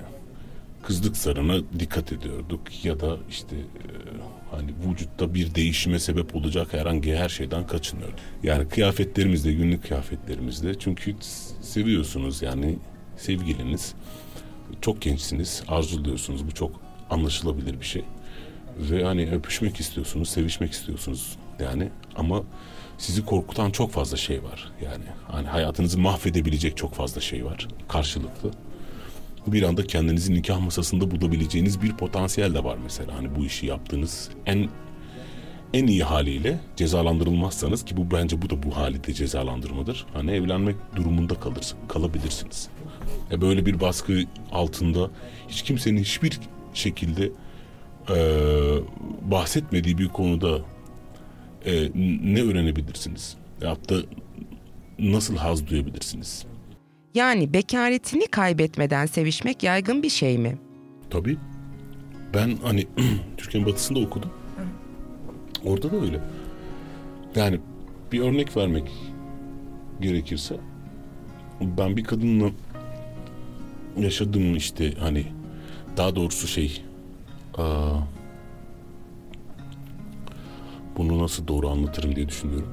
kızlık 0.83 1.17
sarına 1.17 1.61
dikkat 1.79 2.13
ediyorduk 2.13 2.85
ya 2.85 2.99
da 2.99 3.17
işte 3.29 3.55
e, 3.55 3.85
hani 4.51 4.71
vücutta 4.87 5.33
bir 5.33 5.55
değişime 5.55 5.99
sebep 5.99 6.35
olacak 6.35 6.73
herhangi 6.73 7.15
her 7.15 7.29
şeyden 7.29 7.67
kaçınıyorduk. 7.67 8.19
Yani 8.43 8.67
kıyafetlerimizde, 8.67 9.53
günlük 9.53 9.83
kıyafetlerimizde 9.83 10.79
çünkü 10.79 11.15
seviyorsunuz 11.61 12.41
yani 12.41 12.77
sevgiliniz 13.17 13.93
çok 14.81 15.01
gençsiniz, 15.01 15.63
arzuluyorsunuz. 15.67 16.47
Bu 16.47 16.51
çok 16.51 16.81
anlaşılabilir 17.09 17.79
bir 17.79 17.85
şey. 17.85 18.03
Ve 18.77 19.03
hani 19.03 19.31
öpüşmek 19.31 19.79
istiyorsunuz, 19.79 20.29
sevişmek 20.29 20.71
istiyorsunuz 20.71 21.37
yani 21.59 21.89
ama 22.15 22.43
sizi 22.99 23.25
korkutan 23.25 23.71
çok 23.71 23.91
fazla 23.91 24.17
şey 24.17 24.43
var. 24.43 24.71
Yani 24.83 25.03
hani 25.31 25.47
hayatınızı 25.47 25.99
mahvedebilecek 25.99 26.77
çok 26.77 26.93
fazla 26.93 27.21
şey 27.21 27.45
var 27.45 27.67
karşılıklı. 27.87 28.51
Bir 29.47 29.63
anda 29.63 29.87
kendinizi 29.87 30.33
nikah 30.33 30.59
masasında 30.59 31.11
bulabileceğiniz 31.11 31.81
bir 31.81 31.97
potansiyel 31.97 32.53
de 32.53 32.63
var 32.63 32.77
mesela. 32.83 33.17
Hani 33.17 33.35
bu 33.35 33.45
işi 33.45 33.65
yaptığınız 33.65 34.29
en 34.45 34.69
en 35.73 35.87
iyi 35.87 36.03
haliyle 36.03 36.59
cezalandırılmazsanız 36.75 37.85
ki 37.85 37.97
bu 37.97 38.11
bence 38.11 38.41
bu 38.41 38.49
da 38.49 38.63
bu 38.63 38.77
halde 38.77 39.13
cezalandırmadır. 39.13 40.05
Hani 40.13 40.31
evlenmek 40.31 40.75
durumunda 40.95 41.35
kalırsın, 41.35 41.77
kalabilirsiniz. 41.87 42.69
E 43.31 43.41
böyle 43.41 43.65
bir 43.65 43.79
baskı 43.79 44.23
altında 44.51 45.09
hiç 45.47 45.61
kimsenin 45.61 45.99
hiçbir 45.99 46.39
şekilde 46.73 47.31
e, 48.09 48.17
bahsetmediği 49.31 49.97
bir 49.97 50.07
konuda 50.07 50.59
e, 51.69 51.91
ne 52.33 52.41
öğrenebilirsiniz? 52.41 53.37
Hatta 53.63 53.95
nasıl 54.99 55.35
haz 55.37 55.67
duyabilirsiniz? 55.67 56.45
Yani 57.15 57.53
bekaretini 57.53 58.27
kaybetmeden 58.27 59.05
sevişmek 59.05 59.63
yaygın 59.63 60.03
bir 60.03 60.09
şey 60.09 60.37
mi? 60.37 60.57
Tabii. 61.09 61.37
Ben 62.33 62.57
hani 62.63 62.87
Türkiye'nin 63.37 63.69
batısında 63.69 63.99
okudum. 63.99 64.29
Orada 65.65 65.91
da 65.91 66.01
öyle. 66.01 66.19
Yani 67.35 67.59
bir 68.11 68.19
örnek 68.19 68.57
vermek 68.57 68.91
gerekirse 70.01 70.55
ben 71.61 71.97
bir 71.97 72.03
kadınla 72.03 72.49
yaşadığım 73.97 74.55
işte 74.55 74.93
hani 74.99 75.25
daha 75.97 76.15
doğrusu 76.15 76.47
şey 76.47 76.81
aa, 77.57 77.97
bunu 80.99 81.23
nasıl 81.23 81.47
doğru 81.47 81.69
anlatırım 81.69 82.15
diye 82.15 82.27
düşünüyorum. 82.27 82.69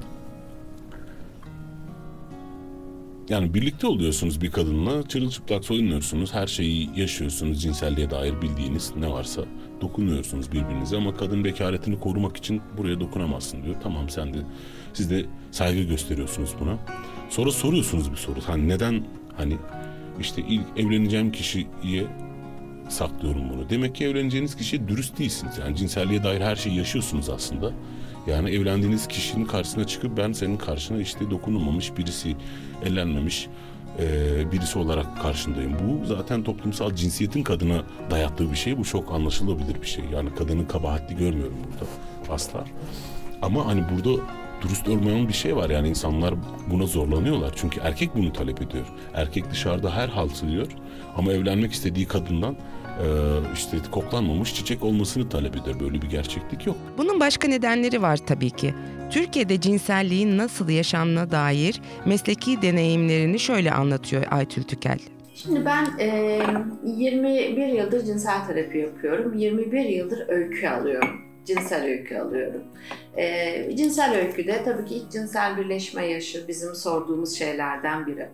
Yani 3.29 3.53
birlikte 3.53 3.87
oluyorsunuz 3.87 4.41
bir 4.41 4.51
kadınla, 4.51 5.07
çırılçıplak 5.07 5.65
soyunuyorsunuz, 5.65 6.33
her 6.33 6.47
şeyi 6.47 6.89
yaşıyorsunuz, 6.95 7.61
cinselliğe 7.61 8.09
dair 8.09 8.41
bildiğiniz 8.41 8.93
ne 8.99 9.09
varsa 9.09 9.41
dokunuyorsunuz 9.81 10.51
birbirinize 10.51 10.97
ama 10.97 11.15
kadın 11.15 11.43
bekaretini 11.43 11.99
korumak 11.99 12.37
için 12.37 12.61
buraya 12.77 12.99
dokunamazsın 12.99 13.63
diyor. 13.63 13.75
Tamam 13.83 14.09
sen 14.09 14.33
de, 14.33 14.37
siz 14.93 15.11
de 15.11 15.25
saygı 15.51 15.81
gösteriyorsunuz 15.81 16.49
buna. 16.59 16.77
Sonra 17.29 17.51
soruyorsunuz 17.51 18.11
bir 18.11 18.17
soru. 18.17 18.39
Hani 18.47 18.67
neden 18.67 19.03
hani 19.37 19.57
işte 20.19 20.41
ilk 20.47 20.65
evleneceğim 20.77 21.31
kişiye 21.31 22.07
saklıyorum 22.89 23.41
bunu. 23.53 23.69
Demek 23.69 23.95
ki 23.95 24.05
evleneceğiniz 24.05 24.55
kişiye 24.55 24.87
dürüst 24.87 25.19
değilsiniz. 25.19 25.57
Yani 25.57 25.75
cinselliğe 25.75 26.23
dair 26.23 26.41
her 26.41 26.55
şeyi 26.55 26.75
yaşıyorsunuz 26.77 27.29
aslında. 27.29 27.73
Yani 28.27 28.49
evlendiğiniz 28.49 29.07
kişinin 29.07 29.45
karşısına 29.45 29.87
çıkıp 29.87 30.17
ben 30.17 30.31
senin 30.31 30.57
karşına 30.57 31.01
işte 31.01 31.31
dokunulmamış 31.31 31.97
birisi, 31.97 32.35
ellenmemiş 32.85 33.47
e, 33.99 34.51
birisi 34.51 34.79
olarak 34.79 35.21
karşındayım. 35.21 35.73
Bu 35.73 36.05
zaten 36.05 36.43
toplumsal 36.43 36.95
cinsiyetin 36.95 37.43
kadına 37.43 37.83
dayattığı 38.11 38.51
bir 38.51 38.55
şey. 38.55 38.77
Bu 38.77 38.83
çok 38.83 39.11
anlaşılabilir 39.11 39.81
bir 39.81 39.87
şey. 39.87 40.03
Yani 40.13 40.35
kadını 40.35 40.67
kabahatli 40.67 41.15
görmüyorum 41.15 41.57
burada 41.63 41.91
asla. 42.33 42.65
Ama 43.41 43.65
hani 43.65 43.83
burada 43.95 44.21
dürüst 44.63 44.89
olmayan 44.89 45.27
bir 45.27 45.33
şey 45.33 45.55
var. 45.55 45.69
Yani 45.69 45.89
insanlar 45.89 46.33
buna 46.71 46.85
zorlanıyorlar. 46.85 47.53
Çünkü 47.55 47.79
erkek 47.79 48.15
bunu 48.15 48.33
talep 48.33 48.61
ediyor. 48.61 48.85
Erkek 49.13 49.51
dışarıda 49.51 49.95
her 49.95 50.09
halt 50.09 50.43
diyor. 50.49 50.67
Ama 51.17 51.33
evlenmek 51.33 51.71
istediği 51.71 52.05
kadından 52.07 52.55
işte 53.53 53.77
koklanmamış 53.91 54.55
çiçek 54.55 54.83
olmasını 54.83 55.29
talep 55.29 55.55
eder. 55.55 55.79
Böyle 55.79 56.01
bir 56.01 56.09
gerçeklik 56.09 56.67
yok. 56.67 56.77
Bunun 56.97 57.19
başka 57.19 57.47
nedenleri 57.47 58.01
var 58.01 58.17
tabii 58.17 58.49
ki. 58.49 58.73
Türkiye'de 59.11 59.61
cinselliğin 59.61 60.37
nasıl 60.37 60.69
yaşamına 60.69 61.31
dair 61.31 61.81
mesleki 62.05 62.61
deneyimlerini 62.61 63.39
şöyle 63.39 63.71
anlatıyor 63.71 64.23
Aytül 64.31 64.63
Tükel. 64.63 64.99
Şimdi 65.35 65.65
ben 65.65 65.85
e, 65.99 66.41
21 66.85 67.67
yıldır 67.67 68.05
cinsel 68.05 68.47
terapi 68.47 68.77
yapıyorum. 68.77 69.33
21 69.33 69.85
yıldır 69.85 70.29
öykü 70.29 70.67
alıyorum. 70.67 71.21
Cinsel 71.45 71.83
öykü 71.83 72.17
alıyorum. 72.17 72.63
E, 73.17 73.75
cinsel 73.75 74.15
öyküde 74.15 74.63
tabii 74.65 74.85
ki 74.85 74.95
ilk 74.95 75.11
cinsel 75.11 75.57
birleşme 75.57 76.05
yaşı 76.05 76.47
bizim 76.47 76.75
sorduğumuz 76.75 77.35
şeylerden 77.37 78.07
biri. 78.07 78.29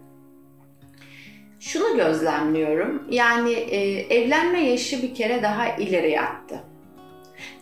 Şunu 1.64 1.98
gözlemliyorum. 1.98 3.04
Yani 3.10 3.54
e, 3.54 4.00
evlenme 4.16 4.60
yaşı 4.60 5.02
bir 5.02 5.16
kere 5.16 5.44
daha 5.44 5.68
ileri 5.68 6.12
yattı. 6.12 6.60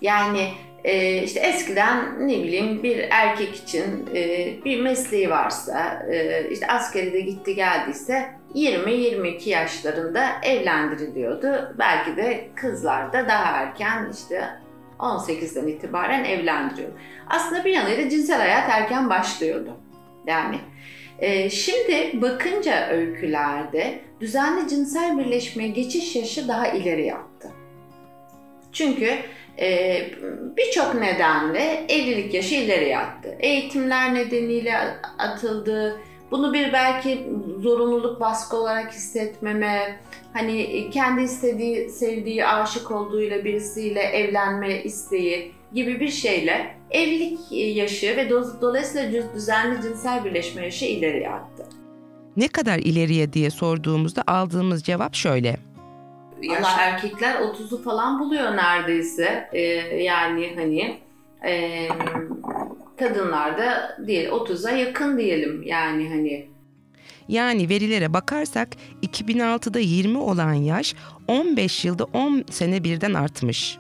Yani 0.02 0.48
e, 0.84 1.24
işte 1.24 1.40
eskiden 1.40 2.28
ne 2.28 2.44
bileyim 2.44 2.84
bir 2.84 3.08
erkek 3.10 3.56
için 3.56 4.10
e, 4.16 4.50
bir 4.66 4.82
mesleği 4.82 5.30
varsa, 5.30 6.06
e, 6.12 6.48
işte 6.50 6.68
askeri 6.68 7.14
de 7.14 7.20
gitti 7.22 7.56
geldiyse 7.56 8.30
20-22 8.56 9.50
yaşlarında 9.50 10.28
evlendiriliyordu. 10.44 11.76
Belki 11.80 12.18
de 12.18 12.50
kızlar 12.56 13.14
da 13.14 13.28
daha 13.28 13.62
erken 13.62 14.12
işte 14.14 14.50
18'den 15.00 15.68
itibaren 15.68 16.24
evlendiriyor. 16.24 16.90
Aslında 17.28 17.66
bir 17.66 17.74
yanıyla 17.74 18.10
cinsel 18.10 18.40
hayat 18.40 18.70
erken 18.70 19.10
başlıyordu. 19.10 19.78
Yani 20.28 20.58
e, 21.22 21.50
şimdi 21.50 22.22
bakınca 22.22 22.90
öykülerde 22.90 24.00
düzenli 24.22 24.70
cinsel 24.70 25.18
birleşmeye 25.18 25.70
geçiş 25.70 26.16
yaşı 26.16 26.48
daha 26.48 26.68
ileri 26.68 27.06
yaptı. 27.06 27.50
Çünkü 28.72 29.10
e, 29.60 29.98
birçok 30.58 30.96
nedenle 30.96 31.86
evlilik 31.90 32.34
yaşı 32.34 32.56
ileri 32.56 32.90
yattı. 32.90 33.36
Eğitimler 33.40 34.14
nedeniyle 34.14 34.78
atıldı. 35.18 36.02
Bunu 36.32 36.54
bir 36.54 36.74
belki 36.74 37.28
zorunluluk 37.60 38.20
baskı 38.22 38.58
olarak 38.58 38.94
hissetmeme, 38.94 40.00
hani 40.34 40.90
kendi 40.90 41.22
istediği, 41.22 41.90
sevdiği, 41.90 42.46
aşık 42.46 42.92
olduğuyla 42.92 43.46
birisiyle 43.46 44.02
evlenme 44.02 44.84
isteği 44.84 45.52
gibi 45.74 46.00
bir 46.00 46.10
şeyle 46.10 46.76
evlilik 46.92 47.40
yaşı 47.78 48.08
ve 48.18 48.30
do- 48.30 48.62
dolayısıyla 48.62 49.24
düzenli 49.36 49.82
cinsel 49.82 50.26
birleşme 50.26 50.64
yaşı 50.64 50.86
ileriye 50.86 51.30
attı. 51.30 51.66
Ne 52.38 52.48
kadar 52.48 52.80
ileriye 52.80 53.34
diye 53.34 53.50
sorduğumuzda 53.50 54.24
aldığımız 54.28 54.84
cevap 54.84 55.16
şöyle. 55.16 55.58
Yaş 56.42 56.68
erkekler 56.80 57.36
30'u 57.36 57.84
falan 57.84 58.20
buluyor 58.20 58.56
neredeyse. 58.58 59.50
Ee, 59.54 59.62
yani 60.04 60.52
hani 60.56 60.98
e, 61.46 61.88
kadınlar 63.00 63.58
da 63.58 63.98
değil 64.08 64.30
30'a 64.30 64.72
yakın 64.72 65.18
diyelim 65.18 65.64
yani 65.64 66.10
hani 66.10 66.48
Yani 67.28 67.70
verilere 67.70 68.14
bakarsak 68.14 68.70
2006'da 69.04 69.80
20 69.80 70.18
olan 70.18 70.54
yaş 70.54 70.96
15 71.28 71.86
yılda 71.86 72.04
10 72.04 72.44
sene 72.50 72.84
birden 72.84 73.14
artmış. 73.14 73.78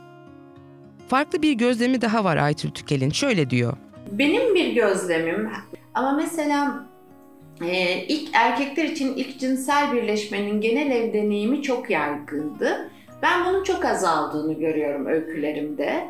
Farklı 1.12 1.42
bir 1.42 1.54
gözlemi 1.54 2.02
daha 2.02 2.24
var 2.24 2.38
Aytül 2.38 2.72
Tükel'in. 2.72 3.10
Şöyle 3.10 3.50
diyor. 3.50 3.74
Benim 4.12 4.56
bir 4.56 4.74
gözlemim 4.74 5.50
ama 5.94 6.12
mesela 6.12 6.88
e, 7.62 8.04
ilk 8.08 8.30
erkekler 8.34 8.84
için 8.84 9.16
ilk 9.16 9.40
cinsel 9.40 9.94
birleşmenin 9.94 10.62
genel 10.62 10.92
ev 10.92 11.14
deneyimi 11.14 11.62
çok 11.62 11.90
yaygındı. 11.90 12.90
Ben 13.22 13.46
bunun 13.46 13.64
çok 13.64 13.86
azaldığını 13.86 14.54
görüyorum 14.54 15.06
öykülerimde. 15.06 16.08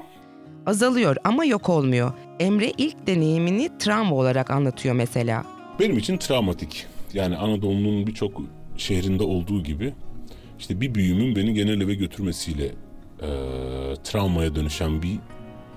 Azalıyor 0.66 1.16
ama 1.24 1.46
yok 1.46 1.70
olmuyor. 1.70 2.12
Emre 2.40 2.72
ilk 2.78 3.08
deneyimini 3.08 3.70
travma 3.80 4.16
olarak 4.16 4.52
anlatıyor 4.52 4.96
mesela. 4.96 5.44
Benim 5.80 5.98
için 5.98 6.18
travmatik. 6.18 6.86
Yani 7.14 7.38
Anadolu'nun 7.38 8.08
birçok 8.08 8.42
şehrinde 8.78 9.24
olduğu 9.24 9.64
gibi 9.64 9.94
işte 10.60 10.82
bir 10.82 10.96
büyümün 10.96 11.36
beni 11.36 11.54
genel 11.54 11.82
eve 11.82 11.94
götürmesiyle 11.94 12.72
e, 13.22 13.30
travmaya 14.04 14.56
dönüşen 14.56 15.02
bir 15.02 15.20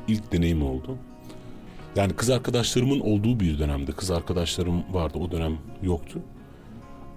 ilk 0.08 0.32
deneyim 0.32 0.62
oldu. 0.62 0.98
Yani 1.96 2.12
kız 2.12 2.30
arkadaşlarımın 2.30 3.00
olduğu 3.00 3.40
bir 3.40 3.58
dönemde 3.58 3.92
kız 3.92 4.10
arkadaşlarım 4.10 4.82
vardı 4.92 5.18
o 5.18 5.30
dönem 5.30 5.58
yoktu. 5.82 6.20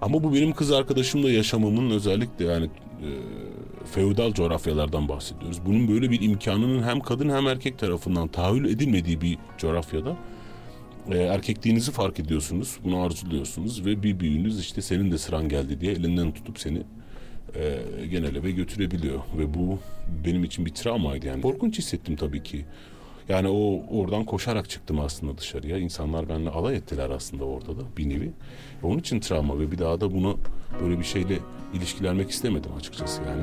Ama 0.00 0.22
bu 0.22 0.34
benim 0.34 0.52
kız 0.52 0.72
arkadaşımla 0.72 1.30
yaşamamın 1.30 1.90
özellikle 1.90 2.44
yani 2.44 2.64
e, 2.66 3.08
feodal 3.92 4.32
coğrafyalardan 4.32 5.08
bahsediyoruz. 5.08 5.66
Bunun 5.66 5.88
böyle 5.88 6.10
bir 6.10 6.22
imkanının 6.22 6.82
hem 6.82 7.00
kadın 7.00 7.28
hem 7.28 7.46
erkek 7.46 7.78
tarafından 7.78 8.28
tahayyül 8.28 8.64
edilmediği 8.64 9.20
bir 9.20 9.38
coğrafyada 9.58 10.16
e, 11.10 11.18
erkekliğinizi 11.18 11.92
fark 11.92 12.20
ediyorsunuz, 12.20 12.78
bunu 12.84 13.02
arzuluyorsunuz 13.02 13.84
ve 13.86 14.02
bir 14.02 14.20
büyüğünüz 14.20 14.60
işte 14.60 14.82
senin 14.82 15.10
de 15.10 15.18
sıran 15.18 15.48
geldi 15.48 15.80
diye 15.80 15.92
elinden 15.92 16.32
tutup 16.32 16.58
seni 16.58 16.82
e, 17.54 18.06
genel 18.06 18.36
eve 18.36 18.50
götürebiliyor. 18.50 19.18
Ve 19.38 19.54
bu 19.54 19.78
benim 20.24 20.44
için 20.44 20.66
bir 20.66 20.74
travmaydı 20.74 21.26
yani. 21.26 21.42
Korkunç 21.42 21.78
hissettim 21.78 22.16
tabii 22.16 22.42
ki. 22.42 22.64
Yani 23.28 23.48
o 23.48 23.82
oradan 23.98 24.24
koşarak 24.24 24.70
çıktım 24.70 25.00
aslında 25.00 25.38
dışarıya. 25.38 25.78
İnsanlar 25.78 26.28
benimle 26.28 26.50
alay 26.50 26.76
ettiler 26.76 27.10
aslında 27.10 27.44
orada 27.44 27.76
da 27.76 27.82
bir 27.96 28.08
nevi. 28.08 28.32
Onun 28.82 28.98
için 28.98 29.20
travma 29.20 29.58
ve 29.58 29.70
bir 29.72 29.78
daha 29.78 30.00
da 30.00 30.12
bunu 30.12 30.38
böyle 30.82 30.98
bir 30.98 31.04
şeyle 31.04 31.38
ilişkilenmek 31.74 32.30
istemedim 32.30 32.70
açıkçası 32.78 33.22
yani. 33.22 33.42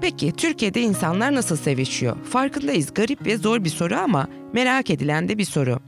Peki 0.00 0.32
Türkiye'de 0.32 0.80
insanlar 0.80 1.34
nasıl 1.34 1.56
sevişiyor? 1.56 2.16
Farkındayız 2.24 2.94
garip 2.94 3.26
ve 3.26 3.36
zor 3.36 3.64
bir 3.64 3.70
soru 3.70 3.94
ama 3.94 4.28
merak 4.52 4.90
edilen 4.90 5.28
de 5.28 5.38
bir 5.38 5.44
soru. 5.44 5.78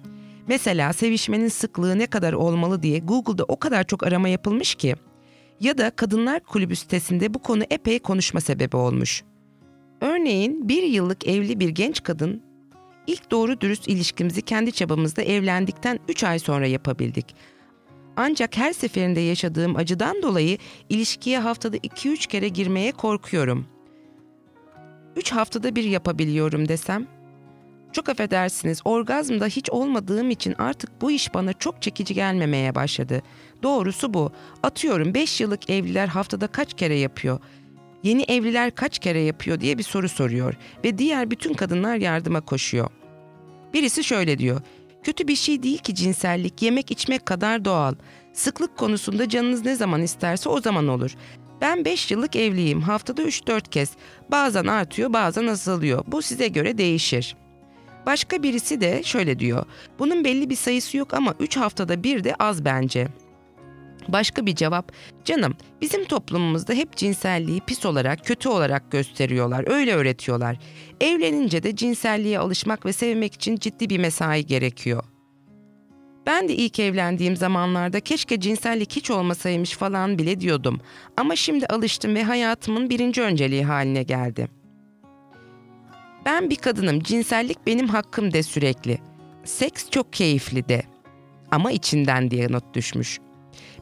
Mesela 0.48 0.92
sevişmenin 0.92 1.48
sıklığı 1.48 1.98
ne 1.98 2.06
kadar 2.06 2.32
olmalı 2.32 2.82
diye 2.82 2.98
Google'da 2.98 3.44
o 3.44 3.58
kadar 3.58 3.84
çok 3.84 4.06
arama 4.06 4.28
yapılmış 4.28 4.74
ki. 4.74 4.96
Ya 5.60 5.78
da 5.78 5.90
Kadınlar 5.90 6.40
Kulübü 6.40 6.76
sitesinde 6.76 7.34
bu 7.34 7.38
konu 7.38 7.62
epey 7.70 7.98
konuşma 7.98 8.40
sebebi 8.40 8.76
olmuş. 8.76 9.24
Örneğin 10.00 10.68
bir 10.68 10.82
yıllık 10.82 11.26
evli 11.26 11.60
bir 11.60 11.68
genç 11.68 12.02
kadın 12.02 12.42
ilk 13.06 13.30
doğru 13.30 13.60
dürüst 13.60 13.88
ilişkimizi 13.88 14.42
kendi 14.42 14.72
çabamızda 14.72 15.22
evlendikten 15.22 15.98
3 16.08 16.24
ay 16.24 16.38
sonra 16.38 16.66
yapabildik. 16.66 17.34
Ancak 18.16 18.56
her 18.56 18.72
seferinde 18.72 19.20
yaşadığım 19.20 19.76
acıdan 19.76 20.22
dolayı 20.22 20.58
ilişkiye 20.88 21.38
haftada 21.38 21.76
2-3 21.76 22.28
kere 22.28 22.48
girmeye 22.48 22.92
korkuyorum. 22.92 23.66
3 25.16 25.32
haftada 25.32 25.76
bir 25.76 25.84
yapabiliyorum 25.84 26.68
desem 26.68 27.06
çok 27.92 28.08
affedersiniz 28.08 28.80
orgazmda 28.84 29.46
hiç 29.46 29.70
olmadığım 29.70 30.30
için 30.30 30.54
artık 30.58 31.00
bu 31.00 31.10
iş 31.10 31.34
bana 31.34 31.52
çok 31.52 31.82
çekici 31.82 32.14
gelmemeye 32.14 32.74
başladı. 32.74 33.22
Doğrusu 33.62 34.14
bu. 34.14 34.32
Atıyorum 34.62 35.14
5 35.14 35.40
yıllık 35.40 35.70
evliler 35.70 36.08
haftada 36.08 36.46
kaç 36.46 36.74
kere 36.74 36.98
yapıyor? 36.98 37.40
Yeni 38.02 38.22
evliler 38.22 38.74
kaç 38.74 38.98
kere 38.98 39.20
yapıyor 39.20 39.60
diye 39.60 39.78
bir 39.78 39.82
soru 39.82 40.08
soruyor 40.08 40.54
ve 40.84 40.98
diğer 40.98 41.30
bütün 41.30 41.54
kadınlar 41.54 41.96
yardıma 41.96 42.40
koşuyor. 42.40 42.88
Birisi 43.74 44.04
şöyle 44.04 44.38
diyor. 44.38 44.60
Kötü 45.02 45.28
bir 45.28 45.36
şey 45.36 45.62
değil 45.62 45.78
ki 45.78 45.94
cinsellik, 45.94 46.62
yemek 46.62 46.90
içmek 46.90 47.26
kadar 47.26 47.64
doğal. 47.64 47.94
Sıklık 48.32 48.76
konusunda 48.76 49.28
canınız 49.28 49.64
ne 49.64 49.76
zaman 49.76 50.02
isterse 50.02 50.48
o 50.48 50.60
zaman 50.60 50.88
olur. 50.88 51.14
Ben 51.60 51.84
5 51.84 52.10
yıllık 52.10 52.36
evliyim. 52.36 52.80
Haftada 52.80 53.22
3-4 53.22 53.68
kez. 53.68 53.90
Bazen 54.30 54.66
artıyor, 54.66 55.12
bazen 55.12 55.46
azalıyor. 55.46 56.04
Bu 56.06 56.22
size 56.22 56.48
göre 56.48 56.78
değişir.'' 56.78 57.47
Başka 58.08 58.42
birisi 58.42 58.80
de 58.80 59.02
şöyle 59.02 59.38
diyor. 59.38 59.64
Bunun 59.98 60.24
belli 60.24 60.50
bir 60.50 60.56
sayısı 60.56 60.96
yok 60.96 61.14
ama 61.14 61.34
3 61.40 61.56
haftada 61.56 62.02
bir 62.02 62.24
de 62.24 62.34
az 62.38 62.64
bence. 62.64 63.08
Başka 64.08 64.46
bir 64.46 64.54
cevap, 64.54 64.92
canım 65.24 65.54
bizim 65.80 66.04
toplumumuzda 66.04 66.72
hep 66.72 66.96
cinselliği 66.96 67.60
pis 67.60 67.86
olarak, 67.86 68.24
kötü 68.24 68.48
olarak 68.48 68.90
gösteriyorlar, 68.90 69.64
öyle 69.70 69.94
öğretiyorlar. 69.94 70.58
Evlenince 71.00 71.62
de 71.62 71.76
cinselliğe 71.76 72.38
alışmak 72.38 72.86
ve 72.86 72.92
sevmek 72.92 73.34
için 73.34 73.56
ciddi 73.56 73.90
bir 73.90 73.98
mesai 73.98 74.46
gerekiyor. 74.46 75.04
Ben 76.26 76.48
de 76.48 76.54
ilk 76.54 76.80
evlendiğim 76.80 77.36
zamanlarda 77.36 78.00
keşke 78.00 78.40
cinsellik 78.40 78.96
hiç 78.96 79.10
olmasaymış 79.10 79.72
falan 79.72 80.18
bile 80.18 80.40
diyordum. 80.40 80.80
Ama 81.16 81.36
şimdi 81.36 81.66
alıştım 81.66 82.14
ve 82.14 82.24
hayatımın 82.24 82.90
birinci 82.90 83.22
önceliği 83.22 83.64
haline 83.64 84.02
geldi. 84.02 84.57
Ben 86.24 86.50
bir 86.50 86.56
kadınım, 86.56 87.00
cinsellik 87.00 87.66
benim 87.66 87.88
hakkım 87.88 88.32
de 88.32 88.42
sürekli. 88.42 88.98
Seks 89.44 89.90
çok 89.90 90.12
keyifli 90.12 90.68
de. 90.68 90.82
Ama 91.50 91.72
içinden 91.72 92.30
diye 92.30 92.52
not 92.52 92.74
düşmüş. 92.74 93.18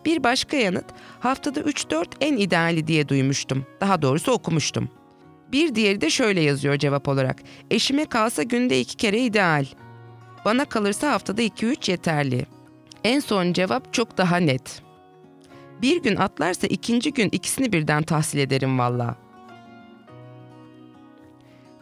Bir 0.05 0.25
başka 0.25 0.57
yanıt, 0.57 0.85
haftada 1.21 1.61
3-4 1.61 2.07
en 2.21 2.37
ideali 2.37 2.87
diye 2.87 3.09
duymuştum. 3.09 3.67
Daha 3.81 4.03
doğrusu 4.03 4.33
okumuştum. 4.33 4.89
Bir 5.53 5.75
diğeri 5.75 6.01
de 6.01 6.11
şöyle 6.11 6.41
yazıyor 6.41 6.77
cevap 6.77 7.09
olarak. 7.09 7.43
Eşime 7.71 8.05
kalsa 8.05 8.43
günde 8.43 8.81
iki 8.81 8.97
kere 8.97 9.19
ideal. 9.19 9.67
Bana 10.45 10.65
kalırsa 10.65 11.13
haftada 11.13 11.43
2-3 11.43 11.91
yeterli. 11.91 12.47
En 13.05 13.21
son 13.21 13.53
cevap 13.53 13.93
çok 13.93 14.19
daha 14.19 14.37
net. 14.37 14.83
Bir 15.83 16.03
gün 16.03 16.17
atlarsa 16.17 16.67
ikinci 16.67 17.13
gün 17.13 17.29
ikisini 17.33 17.73
birden 17.73 18.03
tahsil 18.03 18.39
ederim 18.39 18.79
valla. 18.79 19.17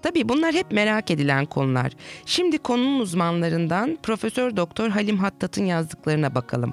Tabii 0.04 0.28
bunlar 0.28 0.54
hep 0.54 0.72
merak 0.72 1.10
edilen 1.10 1.46
konular. 1.46 1.92
Şimdi 2.26 2.58
konunun 2.58 3.00
uzmanlarından 3.00 3.98
Profesör 4.02 4.56
Doktor 4.56 4.88
Halim 4.88 5.18
Hattat'ın 5.18 5.64
yazdıklarına 5.64 6.34
bakalım. 6.34 6.72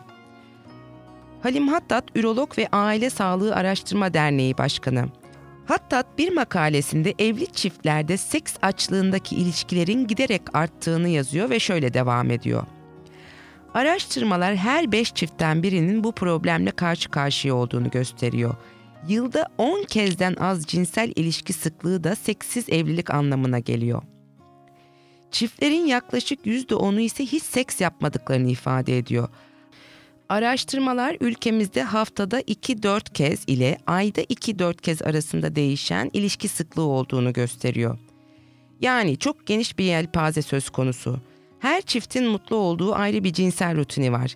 Halim 1.44 1.68
Hattat, 1.68 2.06
Ürolog 2.16 2.58
ve 2.58 2.68
Aile 2.72 3.10
Sağlığı 3.10 3.56
Araştırma 3.56 4.14
Derneği 4.14 4.58
Başkanı. 4.58 5.06
Hattat 5.66 6.18
bir 6.18 6.34
makalesinde 6.34 7.14
evli 7.20 7.48
çiftlerde 7.48 8.18
seks 8.18 8.56
açlığındaki 8.62 9.36
ilişkilerin 9.36 10.08
giderek 10.08 10.42
arttığını 10.54 11.10
yazıyor 11.10 11.50
ve 11.50 11.60
şöyle 11.60 11.94
devam 11.94 12.32
ediyor. 12.32 12.64
Araştırmalar 13.74 14.56
her 14.56 14.92
beş 14.92 15.14
çiftten 15.14 15.64
birinin 15.64 16.04
bu 16.04 16.12
problemle 16.12 16.72
karşı 16.72 17.10
karşıya 17.10 17.56
olduğunu 17.56 17.90
gösteriyor 17.90 18.56
yılda 19.08 19.46
10 19.58 19.84
kezden 19.84 20.36
az 20.40 20.64
cinsel 20.64 21.12
ilişki 21.16 21.54
sıklığı 21.54 22.04
da 22.04 22.16
seksiz 22.16 22.70
evlilik 22.70 23.10
anlamına 23.10 23.60
geliyor. 23.60 24.02
Çiftlerin 25.32 25.86
yaklaşık 25.86 26.46
%10'u 26.46 27.00
ise 27.00 27.26
hiç 27.26 27.44
seks 27.44 27.82
yapmadıklarını 27.82 28.50
ifade 28.50 28.98
ediyor. 28.98 29.30
Araştırmalar 30.30 31.18
ülkemizde 31.20 31.84
haftada 31.84 32.42
2-4 32.42 33.14
kez 33.14 33.44
ile 33.48 33.78
ayda 33.88 34.22
2-4 34.22 34.82
kez 34.82 35.02
arasında 35.02 35.56
değişen 35.56 36.10
ilişki 36.14 36.48
sıklığı 36.48 36.86
olduğunu 36.86 37.34
gösteriyor. 37.34 37.98
Yani 38.82 39.18
çok 39.18 39.48
geniş 39.48 39.78
bir 39.78 39.84
yelpaze 39.84 40.42
söz 40.42 40.70
konusu. 40.70 41.20
Her 41.60 41.82
çiftin 41.82 42.28
mutlu 42.28 42.56
olduğu 42.56 42.96
ayrı 42.96 43.24
bir 43.24 43.34
cinsel 43.34 43.78
rutini 43.78 44.12
var. 44.12 44.36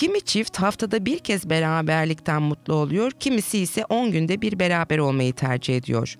Kimi 0.00 0.20
çift 0.20 0.56
haftada 0.56 1.06
bir 1.06 1.18
kez 1.18 1.50
beraberlikten 1.50 2.42
mutlu 2.42 2.74
oluyor, 2.74 3.10
kimisi 3.10 3.58
ise 3.58 3.84
10 3.84 4.10
günde 4.10 4.40
bir 4.40 4.58
beraber 4.58 4.98
olmayı 4.98 5.32
tercih 5.32 5.76
ediyor. 5.76 6.16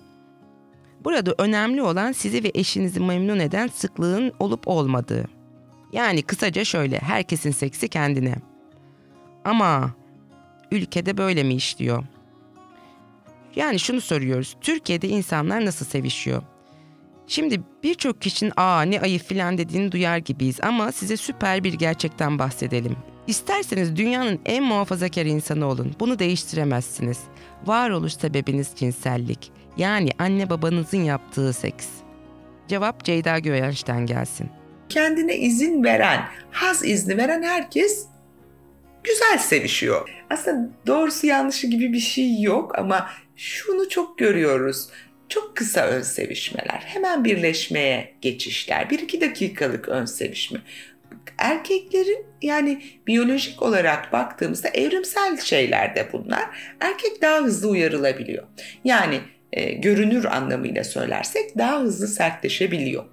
Burada 1.03 1.35
önemli 1.37 1.81
olan 1.81 2.11
sizi 2.11 2.43
ve 2.43 2.51
eşinizi 2.53 2.99
memnun 2.99 3.39
eden 3.39 3.67
sıklığın 3.67 4.31
olup 4.39 4.67
olmadığı. 4.67 5.25
Yani 5.93 6.21
kısaca 6.21 6.65
şöyle, 6.65 6.99
herkesin 6.99 7.51
seksi 7.51 7.87
kendine. 7.87 8.35
Ama 9.45 9.91
ülkede 10.71 11.17
böyle 11.17 11.43
mi 11.43 11.53
işliyor? 11.53 12.03
Yani 13.55 13.79
şunu 13.79 14.01
soruyoruz, 14.01 14.57
Türkiye'de 14.61 15.07
insanlar 15.07 15.65
nasıl 15.65 15.85
sevişiyor? 15.85 16.43
Şimdi 17.27 17.61
birçok 17.83 18.21
kişinin 18.21 18.53
aa 18.57 18.81
ne 18.81 19.01
ayıp 19.01 19.23
filan 19.23 19.57
dediğini 19.57 19.91
duyar 19.91 20.17
gibiyiz 20.17 20.59
ama 20.61 20.91
size 20.91 21.17
süper 21.17 21.63
bir 21.63 21.73
gerçekten 21.73 22.39
bahsedelim. 22.39 22.97
İsterseniz 23.27 23.95
dünyanın 23.95 24.39
en 24.45 24.63
muhafazakar 24.63 25.25
insanı 25.25 25.65
olun. 25.65 25.95
Bunu 25.99 26.19
değiştiremezsiniz. 26.19 27.19
Varoluş 27.65 28.13
sebebiniz 28.13 28.71
cinsellik. 28.75 29.51
Yani 29.77 30.09
anne 30.19 30.49
babanızın 30.49 31.03
yaptığı 31.03 31.53
seks. 31.53 31.87
Cevap 32.67 33.03
Ceyda 33.03 33.39
Göğenç'ten 33.39 34.05
gelsin. 34.05 34.49
Kendine 34.89 35.37
izin 35.37 35.83
veren, 35.83 36.21
haz 36.51 36.85
izni 36.85 37.17
veren 37.17 37.43
herkes 37.43 38.07
güzel 39.03 39.37
sevişiyor. 39.37 40.09
Aslında 40.29 40.69
doğrusu 40.87 41.27
yanlışı 41.27 41.67
gibi 41.67 41.93
bir 41.93 41.99
şey 41.99 42.41
yok 42.41 42.79
ama 42.79 43.09
şunu 43.35 43.89
çok 43.89 44.17
görüyoruz. 44.17 44.89
Çok 45.31 45.57
kısa 45.57 45.87
ön 45.87 46.01
sevişmeler, 46.01 46.83
hemen 46.85 47.25
birleşmeye 47.25 48.13
geçişler, 48.21 48.89
bir 48.89 48.99
iki 48.99 49.21
dakikalık 49.21 49.89
ön 49.89 50.05
sevişme. 50.05 50.59
erkeklerin 51.37 52.25
yani 52.41 52.81
biyolojik 53.07 53.61
olarak 53.61 54.13
baktığımızda 54.13 54.69
evrimsel 54.69 55.37
şeyler 55.37 55.95
de 55.95 56.07
bunlar. 56.13 56.75
Erkek 56.79 57.21
daha 57.21 57.37
hızlı 57.39 57.69
uyarılabiliyor. 57.69 58.47
Yani 58.83 59.19
e, 59.53 59.71
görünür 59.71 60.25
anlamıyla 60.25 60.83
söylersek 60.83 61.57
daha 61.57 61.79
hızlı 61.79 62.07
sertleşebiliyor. 62.07 63.05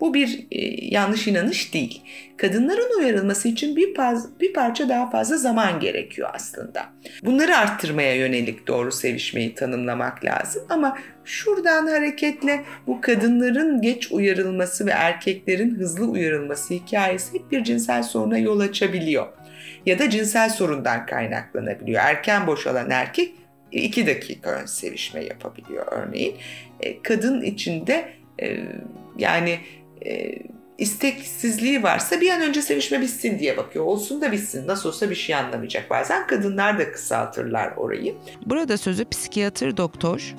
Bu 0.00 0.14
bir 0.14 0.46
e, 0.50 0.86
yanlış 0.94 1.28
inanış 1.28 1.74
değil. 1.74 2.02
Kadınların 2.36 2.98
uyarılması 2.98 3.48
için 3.48 3.76
bir, 3.76 3.94
paz, 3.94 4.40
bir 4.40 4.52
parça 4.52 4.88
daha 4.88 5.10
fazla 5.10 5.36
zaman 5.36 5.80
gerekiyor 5.80 6.30
aslında. 6.32 6.86
Bunları 7.22 7.56
arttırmaya 7.56 8.14
yönelik 8.14 8.66
doğru 8.66 8.92
sevişmeyi 8.92 9.54
tanımlamak 9.54 10.24
lazım 10.24 10.62
ama 10.68 10.98
şuradan 11.24 11.86
hareketle 11.86 12.64
bu 12.86 13.00
kadınların 13.00 13.82
geç 13.82 14.12
uyarılması 14.12 14.86
ve 14.86 14.90
erkeklerin 14.90 15.74
hızlı 15.74 16.06
uyarılması 16.06 16.74
hikayesi 16.74 17.34
hep 17.34 17.50
bir 17.50 17.64
cinsel 17.64 18.02
soruna 18.02 18.38
yol 18.38 18.60
açabiliyor. 18.60 19.26
Ya 19.86 19.98
da 19.98 20.10
cinsel 20.10 20.50
sorundan 20.50 21.06
kaynaklanabiliyor. 21.06 22.02
Erken 22.02 22.46
boşalan 22.46 22.90
erkek 22.90 23.34
iki 23.72 24.06
dakika 24.06 24.50
ön 24.50 24.66
sevişme 24.66 25.24
yapabiliyor 25.24 25.86
örneğin. 25.90 26.36
E, 26.80 27.02
kadın 27.02 27.42
içinde 27.42 28.08
e, 28.42 28.58
yani 29.18 29.58
e, 30.06 30.38
isteksizliği 30.78 31.82
varsa 31.82 32.20
bir 32.20 32.30
an 32.30 32.42
önce 32.42 32.62
sevişme 32.62 33.00
bitsin 33.00 33.38
diye 33.38 33.56
bakıyor. 33.56 33.84
Olsun 33.84 34.20
da 34.20 34.32
bitsin. 34.32 34.66
Nasıl 34.66 34.88
olsa 34.88 35.10
bir 35.10 35.14
şey 35.14 35.34
anlamayacak. 35.34 35.90
Bazen 35.90 36.26
kadınlar 36.26 36.78
da 36.78 36.92
kısaltırlar 36.92 37.72
orayı. 37.76 38.14
Burada 38.46 38.76
sözü 38.76 39.08
psikiyatr 39.08 39.76
doktor 39.76 40.34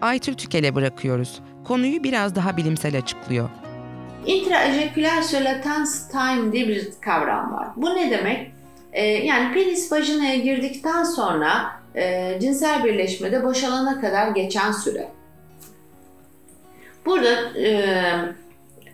Aytül 0.00 0.34
Tükel'e 0.34 0.74
bırakıyoruz. 0.74 1.40
Konuyu 1.64 2.04
biraz 2.04 2.34
daha 2.34 2.56
bilimsel 2.56 2.98
açıklıyor. 2.98 3.50
Intraejeküler 4.26 5.22
sölatans 5.22 6.08
time 6.08 6.52
diye 6.52 6.68
bir 6.68 6.88
kavram 7.00 7.52
var. 7.52 7.68
Bu 7.76 7.94
ne 7.94 8.10
demek? 8.10 8.52
Ee, 8.92 9.06
yani 9.06 9.54
penis 9.54 9.92
vajinaya 9.92 10.36
girdikten 10.36 11.04
sonra 11.04 11.72
e, 11.94 12.38
cinsel 12.40 12.84
birleşmede 12.84 13.44
boşalana 13.44 14.00
kadar 14.00 14.28
geçen 14.28 14.72
süre. 14.72 15.08
Burada 17.06 17.58
e, 17.58 17.74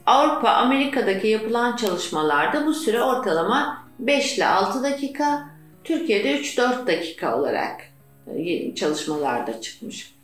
Avrupa, 0.07 0.51
Amerika'daki 0.51 1.29
yapılan 1.29 1.77
çalışmalarda 1.77 2.67
bu 2.67 2.75
süre 2.75 3.03
ortalama 3.03 3.85
5 3.99 4.37
ile 4.37 4.47
6 4.47 4.83
dakika, 4.83 5.49
Türkiye'de 5.85 6.41
3-4 6.41 6.87
dakika 6.87 7.39
olarak 7.39 7.81
e, 8.37 8.75
çalışmalarda 8.75 9.61
çıkmış. 9.61 10.15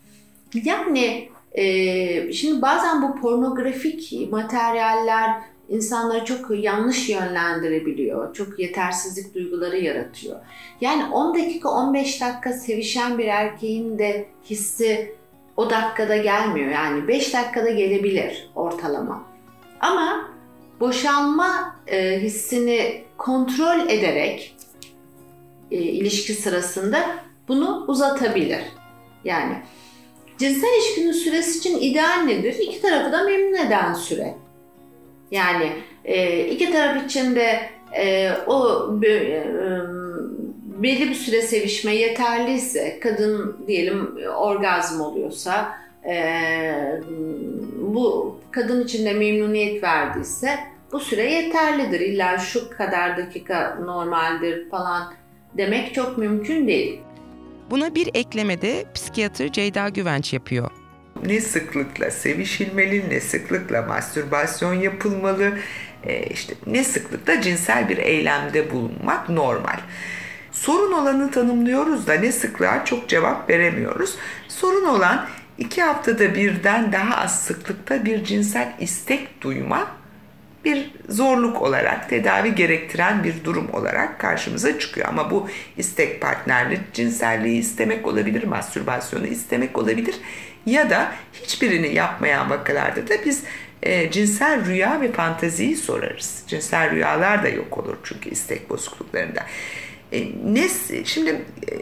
Yani 0.64 1.28
e, 1.53 2.33
şimdi 2.33 2.62
bazen 2.62 3.03
bu 3.03 3.20
pornografik 3.20 4.28
materyaller 4.31 5.31
insanları 5.68 6.24
çok 6.24 6.64
yanlış 6.64 7.09
yönlendirebiliyor. 7.09 8.35
Çok 8.35 8.59
yetersizlik 8.59 9.35
duyguları 9.35 9.78
yaratıyor. 9.78 10.37
Yani 10.81 11.05
10 11.12 11.35
dakika 11.35 11.70
15 11.70 12.20
dakika 12.20 12.53
sevişen 12.53 13.18
bir 13.18 13.26
erkeğin 13.26 13.99
de 13.99 14.26
hissi 14.45 15.14
o 15.57 15.70
dakikada 15.70 16.16
gelmiyor. 16.16 16.70
Yani 16.70 17.09
5 17.09 17.35
dakikada 17.35 17.70
gelebilir 17.70 18.51
ortalama. 18.55 19.30
Ama 19.81 20.31
boşalma 20.81 21.76
e, 21.87 22.20
hissini 22.20 23.05
kontrol 23.18 23.89
ederek 23.89 24.57
e, 25.70 25.76
ilişki 25.76 26.35
sırasında 26.35 27.05
bunu 27.49 27.85
uzatabilir. 27.89 28.62
Yani 29.24 29.57
cinsel 30.39 30.68
ilişkinin 30.78 31.12
süresi 31.12 31.59
için 31.59 31.78
ideal 31.78 32.22
nedir? 32.22 32.55
İki 32.55 32.83
tarafı 32.83 33.12
da 33.12 33.22
memnun 33.22 33.66
eden 33.66 33.93
süre. 33.93 34.35
Yani 35.31 35.72
e, 36.05 36.47
iki 36.47 36.72
taraf 36.72 37.05
için 37.05 37.37
de 37.37 37.61
e, 37.97 38.33
o 38.47 38.89
e, 39.05 39.45
belli 40.83 41.11
bir 41.11 41.14
süre 41.14 41.43
sevişme 41.43 41.97
yeterliyse, 41.97 43.01
kadın 43.01 43.57
diyelim 43.66 44.16
orgazm 44.37 45.01
oluyorsa, 45.01 45.74
e, 46.09 47.01
bu 47.78 48.40
kadın 48.51 48.84
için 48.84 49.07
de 49.07 49.12
memnuniyet 49.12 49.82
verdiyse 49.82 50.59
bu 50.92 51.01
süre 51.01 51.32
yeterlidir. 51.32 52.01
İlla 52.01 52.38
şu 52.38 52.70
kadar 52.70 53.16
dakika 53.16 53.78
normaldir 53.84 54.70
falan 54.70 55.14
demek 55.57 55.94
çok 55.94 56.18
mümkün 56.18 56.68
değil. 56.68 57.01
Buna 57.70 57.94
bir 57.94 58.11
eklemede 58.14 58.84
psikiyatr 58.94 59.53
Ceyda 59.53 59.88
Güvenç 59.88 60.32
yapıyor. 60.32 60.70
Ne 61.26 61.40
sıklıkla 61.40 62.11
sevişilmeli, 62.11 63.11
ne 63.11 63.20
sıklıkla 63.20 63.82
mastürbasyon 63.82 64.74
yapılmalı, 64.74 65.53
e, 66.05 66.26
işte 66.26 66.55
ne 66.66 66.84
sıklıkla 66.84 67.40
cinsel 67.40 67.88
bir 67.88 67.98
eylemde 67.98 68.72
bulunmak 68.72 69.28
normal. 69.28 69.78
Sorun 70.53 70.92
olanı 70.92 71.30
tanımlıyoruz 71.30 72.07
da 72.07 72.14
ne 72.14 72.32
sıklığa 72.32 72.84
çok 72.84 73.09
cevap 73.09 73.51
veremiyoruz. 73.51 74.16
Sorun 74.48 74.84
olan 74.84 75.26
iki 75.61 75.82
haftada 75.82 76.34
birden 76.34 76.92
daha 76.92 77.16
az 77.16 77.42
sıklıkta 77.42 78.04
bir 78.04 78.24
cinsel 78.24 78.72
istek 78.80 79.42
duyma 79.42 80.00
bir 80.64 80.90
zorluk 81.08 81.62
olarak 81.62 82.11
tedavi 82.11 82.54
gerektiren 82.54 83.24
bir 83.24 83.44
durum 83.44 83.68
olarak 83.72 84.18
karşımıza 84.18 84.78
çıkıyor. 84.78 85.08
Ama 85.08 85.30
bu 85.30 85.48
istek 85.76 86.20
partnerlik 86.20 86.92
cinselliği 86.92 87.61
istemek 87.61 88.06
olabilir, 88.06 88.44
mastürbasyonu 88.44 89.26
istemek 89.26 89.78
olabilir 89.78 90.14
ya 90.66 90.90
da 90.90 91.12
hiçbirini 91.32 91.94
yapmayan 91.94 92.50
vakalarda 92.50 93.08
da 93.08 93.14
biz 93.24 93.42
e, 93.82 94.11
cinsel 94.11 94.66
rüya 94.66 95.00
ve 95.00 95.12
fanteziyi 95.12 95.76
sorarız. 95.76 96.42
Cinsel 96.46 96.90
rüyalar 96.90 97.42
da 97.42 97.48
yok 97.48 97.78
olur 97.78 97.96
çünkü 98.04 98.30
istek 98.30 98.70
bozukluklarında. 98.70 99.46
E, 100.12 100.28
ne 100.44 100.68
şimdi 101.04 101.30
e, 101.30 101.74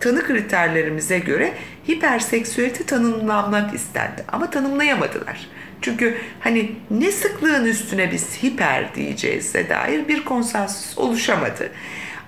tanı 0.00 0.26
kriterlerimize 0.26 1.18
göre 1.18 1.54
hiperseksüelite 1.88 2.84
tanımlanmak 2.84 3.74
istendi 3.74 4.24
ama 4.32 4.50
tanımlayamadılar. 4.50 5.46
Çünkü 5.82 6.16
hani 6.40 6.72
ne 6.90 7.12
sıklığın 7.12 7.64
üstüne 7.64 8.12
biz 8.12 8.42
hiper 8.42 8.94
diyeceğize 8.94 9.68
dair 9.68 10.08
bir 10.08 10.24
konsensus 10.24 10.98
oluşamadı. 10.98 11.70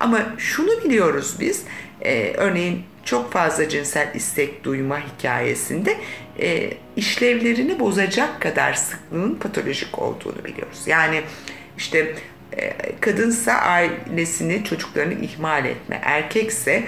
Ama 0.00 0.18
şunu 0.38 0.84
biliyoruz 0.84 1.36
biz, 1.40 1.62
e, 2.00 2.32
örneğin 2.36 2.82
çok 3.04 3.32
fazla 3.32 3.68
cinsel 3.68 4.08
istek 4.14 4.64
duyma 4.64 4.98
hikayesinde 5.00 5.96
e, 6.40 6.70
işlevlerini 6.96 7.80
bozacak 7.80 8.40
kadar 8.40 8.74
sıklığın 8.74 9.34
patolojik 9.34 9.98
olduğunu 9.98 10.44
biliyoruz. 10.44 10.82
Yani 10.86 11.20
işte 11.78 12.14
e, 12.56 12.72
kadınsa 13.00 13.52
ailesini, 13.52 14.64
çocuklarını 14.64 15.14
ihmal 15.14 15.64
etme, 15.64 16.00
erkekse 16.02 16.82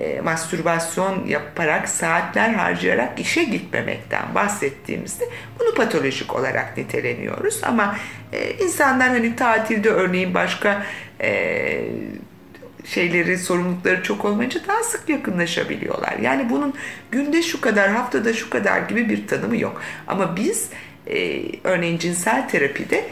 e, 0.00 0.20
mastürbasyon 0.20 1.26
yaparak 1.26 1.88
saatler 1.88 2.48
harcayarak 2.50 3.20
işe 3.20 3.44
gitmemekten 3.44 4.34
bahsettiğimizde 4.34 5.24
bunu 5.60 5.74
patolojik 5.74 6.34
olarak 6.34 6.76
niteleniyoruz. 6.76 7.60
Ama 7.62 7.96
e, 8.32 8.52
insanlar 8.64 9.08
hani 9.08 9.36
tatilde 9.36 9.88
örneğin 9.88 10.34
başka 10.34 10.82
e, 11.20 11.84
şeyleri, 12.84 13.38
sorumlulukları 13.38 14.02
çok 14.02 14.24
olmayınca 14.24 14.60
daha 14.68 14.82
sık 14.82 15.08
yakınlaşabiliyorlar. 15.08 16.18
Yani 16.18 16.50
bunun 16.50 16.74
günde 17.10 17.42
şu 17.42 17.60
kadar, 17.60 17.90
haftada 17.90 18.32
şu 18.32 18.50
kadar 18.50 18.80
gibi 18.80 19.08
bir 19.08 19.26
tanımı 19.26 19.56
yok. 19.56 19.82
Ama 20.06 20.36
biz 20.36 20.70
e, 21.06 21.42
örneğin 21.64 21.98
cinsel 21.98 22.48
terapide 22.48 23.04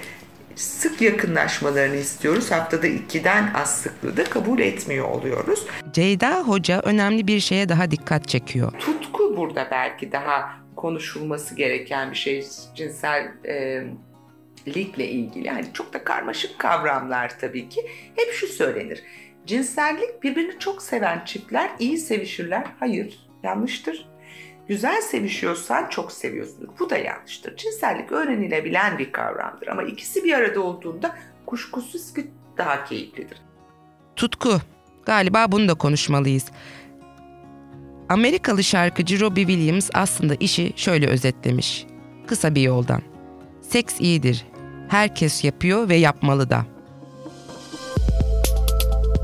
sık 0.58 1.02
yakınlaşmalarını 1.02 1.96
istiyoruz. 1.96 2.50
Haftada 2.50 2.86
ikiden 2.86 3.50
az 3.54 3.80
sıklığı 3.80 4.16
da 4.16 4.24
kabul 4.24 4.58
etmiyor 4.60 5.08
oluyoruz. 5.08 5.66
Ceyda 5.92 6.42
Hoca 6.42 6.80
önemli 6.80 7.26
bir 7.26 7.40
şeye 7.40 7.68
daha 7.68 7.90
dikkat 7.90 8.28
çekiyor. 8.28 8.72
Tutku 8.72 9.36
burada 9.36 9.68
belki 9.70 10.12
daha 10.12 10.50
konuşulması 10.76 11.54
gereken 11.54 12.10
bir 12.10 12.16
şey 12.16 12.46
cinsel 12.74 13.32
e, 13.44 13.84
likle 14.66 15.08
ilgili. 15.08 15.46
Yani 15.46 15.64
çok 15.72 15.92
da 15.92 16.04
karmaşık 16.04 16.58
kavramlar 16.58 17.38
tabii 17.38 17.68
ki. 17.68 17.86
Hep 18.16 18.32
şu 18.32 18.46
söylenir. 18.46 19.02
Cinsellik 19.46 20.22
birbirini 20.22 20.58
çok 20.58 20.82
seven 20.82 21.24
çiftler 21.24 21.70
iyi 21.78 21.98
sevişirler. 21.98 22.64
Hayır, 22.80 23.18
yanlıştır. 23.42 24.07
Güzel 24.68 25.00
sevişiyorsan 25.02 25.88
çok 25.88 26.12
seviyorsundur. 26.12 26.68
Bu 26.78 26.90
da 26.90 26.96
yanlıştır. 26.96 27.56
Cinsellik 27.56 28.12
öğrenilebilen 28.12 28.98
bir 28.98 29.12
kavramdır 29.12 29.66
ama 29.66 29.82
ikisi 29.82 30.24
bir 30.24 30.32
arada 30.32 30.60
olduğunda 30.60 31.16
kuşkusuz 31.46 32.14
ki 32.14 32.30
daha 32.58 32.84
keyiflidir. 32.84 33.38
Tutku. 34.16 34.60
Galiba 35.06 35.52
bunu 35.52 35.68
da 35.68 35.74
konuşmalıyız. 35.74 36.44
Amerikalı 38.08 38.64
şarkıcı 38.64 39.20
Robbie 39.20 39.46
Williams 39.46 39.90
aslında 39.94 40.34
işi 40.34 40.72
şöyle 40.76 41.06
özetlemiş. 41.06 41.86
Kısa 42.26 42.54
bir 42.54 42.62
yoldan. 42.62 43.02
Seks 43.62 44.00
iyidir. 44.00 44.46
Herkes 44.88 45.44
yapıyor 45.44 45.88
ve 45.88 45.96
yapmalı 45.96 46.50
da. 46.50 46.66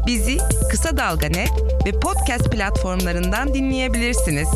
Bizi 0.06 0.38
Kısa 0.70 0.96
Dalga 0.96 1.28
ve 1.86 2.00
podcast 2.00 2.52
platformlarından 2.52 3.54
dinleyebilirsiniz. 3.54 4.48